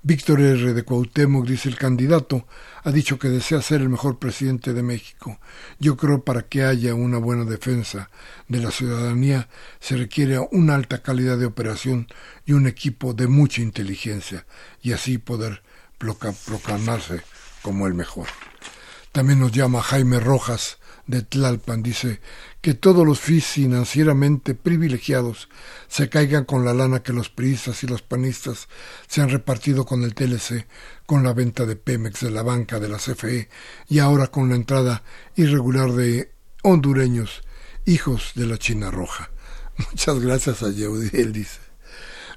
Víctor 0.02 0.40
R. 0.40 0.72
de 0.72 0.82
Cuauhtémoc, 0.82 1.46
dice 1.46 1.68
el 1.68 1.76
candidato, 1.76 2.46
ha 2.82 2.90
dicho 2.90 3.18
que 3.18 3.28
desea 3.28 3.60
ser 3.60 3.82
el 3.82 3.90
mejor 3.90 4.18
presidente 4.18 4.72
de 4.72 4.82
México. 4.82 5.38
Yo 5.78 5.98
creo 5.98 6.24
para 6.24 6.42
que 6.42 6.64
haya 6.64 6.94
una 6.94 7.18
buena 7.18 7.44
defensa 7.44 8.08
de 8.48 8.60
la 8.60 8.70
ciudadanía 8.70 9.48
se 9.78 9.98
requiere 9.98 10.38
una 10.52 10.74
alta 10.74 11.02
calidad 11.02 11.36
de 11.36 11.44
operación 11.44 12.08
y 12.46 12.52
un 12.52 12.66
equipo 12.66 13.12
de 13.12 13.26
mucha 13.26 13.60
inteligencia, 13.60 14.46
y 14.80 14.92
así 14.92 15.18
poder 15.18 15.62
proclamarse 15.98 17.20
como 17.60 17.86
el 17.86 17.92
mejor. 17.92 18.28
También 19.12 19.38
nos 19.38 19.52
llama 19.52 19.82
Jaime 19.82 20.18
Rojas 20.18 20.78
de 21.10 21.22
Tlalpan, 21.22 21.82
dice 21.82 22.20
que 22.60 22.74
todos 22.74 23.06
los 23.06 23.20
financieramente 23.20 24.54
privilegiados 24.54 25.48
se 25.88 26.08
caigan 26.08 26.44
con 26.44 26.64
la 26.64 26.72
lana 26.72 27.02
que 27.02 27.12
los 27.12 27.28
priistas 27.28 27.82
y 27.82 27.86
los 27.86 28.02
panistas 28.02 28.68
se 29.08 29.20
han 29.20 29.28
repartido 29.28 29.84
con 29.84 30.04
el 30.04 30.14
TLC, 30.14 30.66
con 31.06 31.22
la 31.22 31.32
venta 31.32 31.66
de 31.66 31.76
Pemex 31.76 32.20
de 32.20 32.30
la 32.30 32.42
banca 32.42 32.78
de 32.78 32.88
la 32.88 32.98
CFE 32.98 33.48
y 33.88 33.98
ahora 33.98 34.28
con 34.28 34.48
la 34.48 34.56
entrada 34.56 35.02
irregular 35.36 35.92
de 35.92 36.32
hondureños, 36.62 37.42
hijos 37.84 38.32
de 38.34 38.46
la 38.46 38.58
China 38.58 38.90
Roja. 38.90 39.30
Muchas 39.90 40.20
gracias 40.20 40.62
a 40.62 40.70
Yeudi, 40.70 41.10
él 41.12 41.32
dice. 41.32 41.58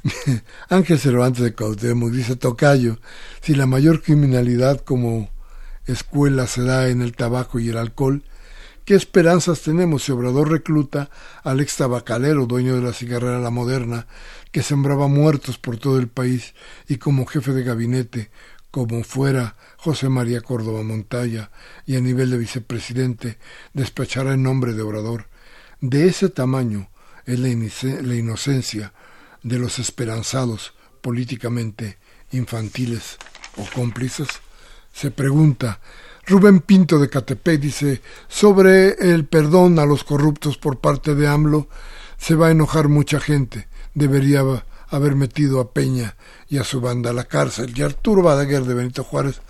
Ángel 0.69 0.99
Cervantes 0.99 1.43
de 1.43 1.55
Cautemo 1.55 2.09
dice 2.09 2.35
Tocayo, 2.35 2.99
si 3.41 3.55
la 3.55 3.65
mayor 3.65 4.01
criminalidad 4.01 4.81
como 4.81 5.29
escuela 5.85 6.47
se 6.47 6.63
da 6.63 6.89
en 6.89 7.01
el 7.01 7.15
tabaco 7.15 7.59
y 7.59 7.69
el 7.69 7.77
alcohol, 7.77 8.23
¿Qué 8.85 8.95
esperanzas 8.95 9.61
tenemos 9.61 10.03
si 10.03 10.11
Obrador 10.11 10.51
recluta 10.51 11.09
al 11.43 11.61
ex 11.61 11.77
tabacalero, 11.77 12.45
dueño 12.47 12.75
de 12.75 12.81
la 12.81 12.91
cigarrera 12.91 13.39
La 13.39 13.49
Moderna, 13.49 14.07
que 14.51 14.61
sembraba 14.61 15.07
muertos 15.07 15.57
por 15.57 15.77
todo 15.77 15.99
el 15.99 16.09
país 16.09 16.53
y 16.89 16.97
como 16.97 17.25
jefe 17.25 17.53
de 17.53 17.63
gabinete, 17.63 18.29
como 18.71 19.05
fuera 19.05 19.55
José 19.77 20.09
María 20.09 20.41
Córdoba 20.41 20.83
Montalla, 20.83 21.49
y 21.85 21.95
a 21.95 22.01
nivel 22.01 22.29
de 22.29 22.37
vicepresidente, 22.37 23.37
despachará 23.71 24.33
en 24.33 24.43
nombre 24.43 24.73
de 24.73 24.81
Obrador? 24.81 25.27
De 25.79 26.07
ese 26.07 26.27
tamaño 26.27 26.89
es 27.25 27.39
la, 27.39 27.47
inocencia 27.49 28.93
de 29.43 29.59
los 29.59 29.79
esperanzados 29.79 30.73
políticamente 31.01 31.99
infantiles 32.31 33.17
o 33.55 33.65
cómplices. 33.73 34.27
Se 34.91 35.09
pregunta 35.09 35.79
Rubén 36.25 36.61
Pinto 36.61 36.99
de 36.99 37.09
Catepec 37.09 37.59
dice, 37.59 38.01
sobre 38.29 38.93
el 39.11 39.25
perdón 39.25 39.77
a 39.77 39.85
los 39.85 40.05
corruptos 40.05 40.57
por 40.57 40.79
parte 40.79 41.15
de 41.15 41.27
AMLO, 41.27 41.67
se 42.17 42.35
va 42.35 42.47
a 42.47 42.51
enojar 42.51 42.87
mucha 42.87 43.19
gente. 43.19 43.67
Debería 43.93 44.41
haber 44.87 45.15
metido 45.15 45.59
a 45.59 45.73
Peña 45.73 46.15
y 46.47 46.59
a 46.59 46.63
su 46.63 46.79
banda 46.79 47.09
a 47.09 47.13
la 47.13 47.25
cárcel. 47.25 47.73
Y 47.75 47.81
Arturo 47.81 48.21
Badaguer 48.21 48.63
de 48.63 48.73
Benito 48.73 49.03
Juárez 49.03 49.41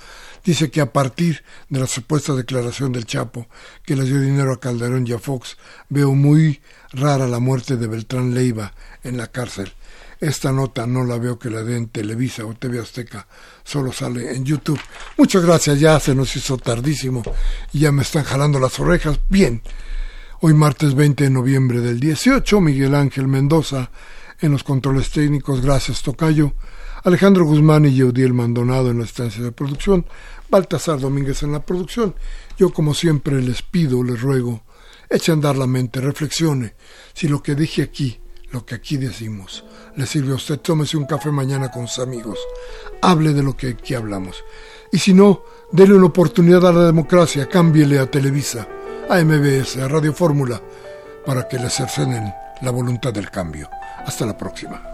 dice 0.44 0.72
que 0.72 0.82
a 0.82 0.92
partir 0.92 1.44
de 1.70 1.80
la 1.80 1.88
supuesta 1.88 2.34
declaración 2.34 2.92
del 2.92 3.06
Chapo 3.06 3.48
que 3.86 3.96
le 3.96 4.06
dio 4.06 4.20
dinero 4.20 4.52
a 4.52 4.60
Calderón 4.60 5.06
y 5.06 5.14
a 5.14 5.20
Fox, 5.20 5.58
veo 5.90 6.16
muy 6.16 6.60
rara 6.92 7.28
la 7.28 7.40
muerte 7.40 7.78
de 7.78 7.86
Beltrán 7.86 8.34
Leiva 8.34 8.74
en 9.04 9.18
la 9.18 9.28
cárcel. 9.28 9.72
Esta 10.24 10.54
nota 10.54 10.88
no 10.88 11.04
la 11.04 11.18
veo 11.18 11.38
que 11.38 11.50
la 11.50 11.64
den 11.64 11.76
en 11.76 11.88
Televisa 11.90 12.46
o 12.46 12.54
TV 12.54 12.80
Azteca, 12.80 13.28
solo 13.62 13.92
sale 13.92 14.34
en 14.34 14.46
YouTube. 14.46 14.80
Muchas 15.18 15.44
gracias, 15.44 15.82
ya 15.82 16.00
se 16.00 16.16
nos 16.16 16.34
hizo 16.38 16.58
tardísimo 16.58 17.24
y 17.74 17.80
ya 17.80 17.92
me 17.92 18.04
están 18.04 18.24
jalando 18.24 18.58
las 18.58 18.80
orejas. 18.80 19.20
Bien, 19.28 19.62
hoy 20.40 20.54
martes 20.54 20.96
20 20.96 21.26
de 21.26 21.30
noviembre 21.30 21.82
del 21.82 22.00
18, 22.00 22.62
Miguel 22.62 22.96
Ángel 22.96 23.28
Mendoza 23.28 23.92
en 24.40 24.54
los 24.54 24.64
controles 24.64 25.12
técnicos, 25.12 25.60
gracias 25.60 26.02
Tocayo. 26.02 26.54
Alejandro 27.04 27.44
Guzmán 27.44 27.84
y 27.84 27.94
Yeudiel 27.94 28.34
Maldonado 28.34 28.92
en 28.92 29.00
la 29.00 29.04
estancia 29.04 29.44
de 29.44 29.52
producción, 29.52 30.06
Baltasar 30.50 31.02
Domínguez 31.02 31.44
en 31.44 31.52
la 31.52 31.66
producción. 31.66 32.16
Yo, 32.58 32.70
como 32.70 32.94
siempre, 32.94 33.42
les 33.42 33.62
pido, 33.62 34.02
les 34.02 34.22
ruego, 34.22 34.64
echen 35.10 35.34
a 35.34 35.36
andar 35.36 35.58
la 35.58 35.68
mente, 35.68 36.00
reflexione 36.00 36.76
si 37.14 37.28
lo 37.28 37.44
que 37.44 37.56
dije 37.56 37.82
aquí, 37.82 38.22
lo 38.54 38.66
que 38.66 38.76
aquí 38.76 38.98
decimos, 38.98 39.66
le 39.96 40.06
sirve 40.06 40.32
a 40.32 40.36
usted. 40.36 40.60
Tómese 40.60 40.96
un 40.96 41.06
café 41.06 41.32
mañana 41.32 41.72
con 41.72 41.88
sus 41.88 42.00
amigos, 42.00 42.40
hable 43.02 43.34
de 43.34 43.44
lo 43.44 43.58
que 43.58 43.70
aquí 43.70 43.96
hablamos. 43.96 44.46
Y 44.92 45.00
si 45.00 45.14
no, 45.14 45.44
dele 45.72 45.96
una 45.96 46.06
oportunidad 46.06 46.66
a 46.68 46.72
la 46.72 46.86
democracia, 46.86 47.50
cámbiele 47.50 47.98
a 48.00 48.10
Televisa, 48.10 48.68
a 49.10 49.20
MBS, 49.24 49.78
a 49.78 49.88
Radio 49.88 50.14
Fórmula, 50.14 50.62
para 51.26 51.48
que 51.48 51.58
le 51.58 51.70
cercenen 51.70 52.32
la 52.62 52.70
voluntad 52.70 53.12
del 53.12 53.32
cambio. 53.32 53.70
Hasta 54.06 54.26
la 54.26 54.38
próxima. 54.38 54.93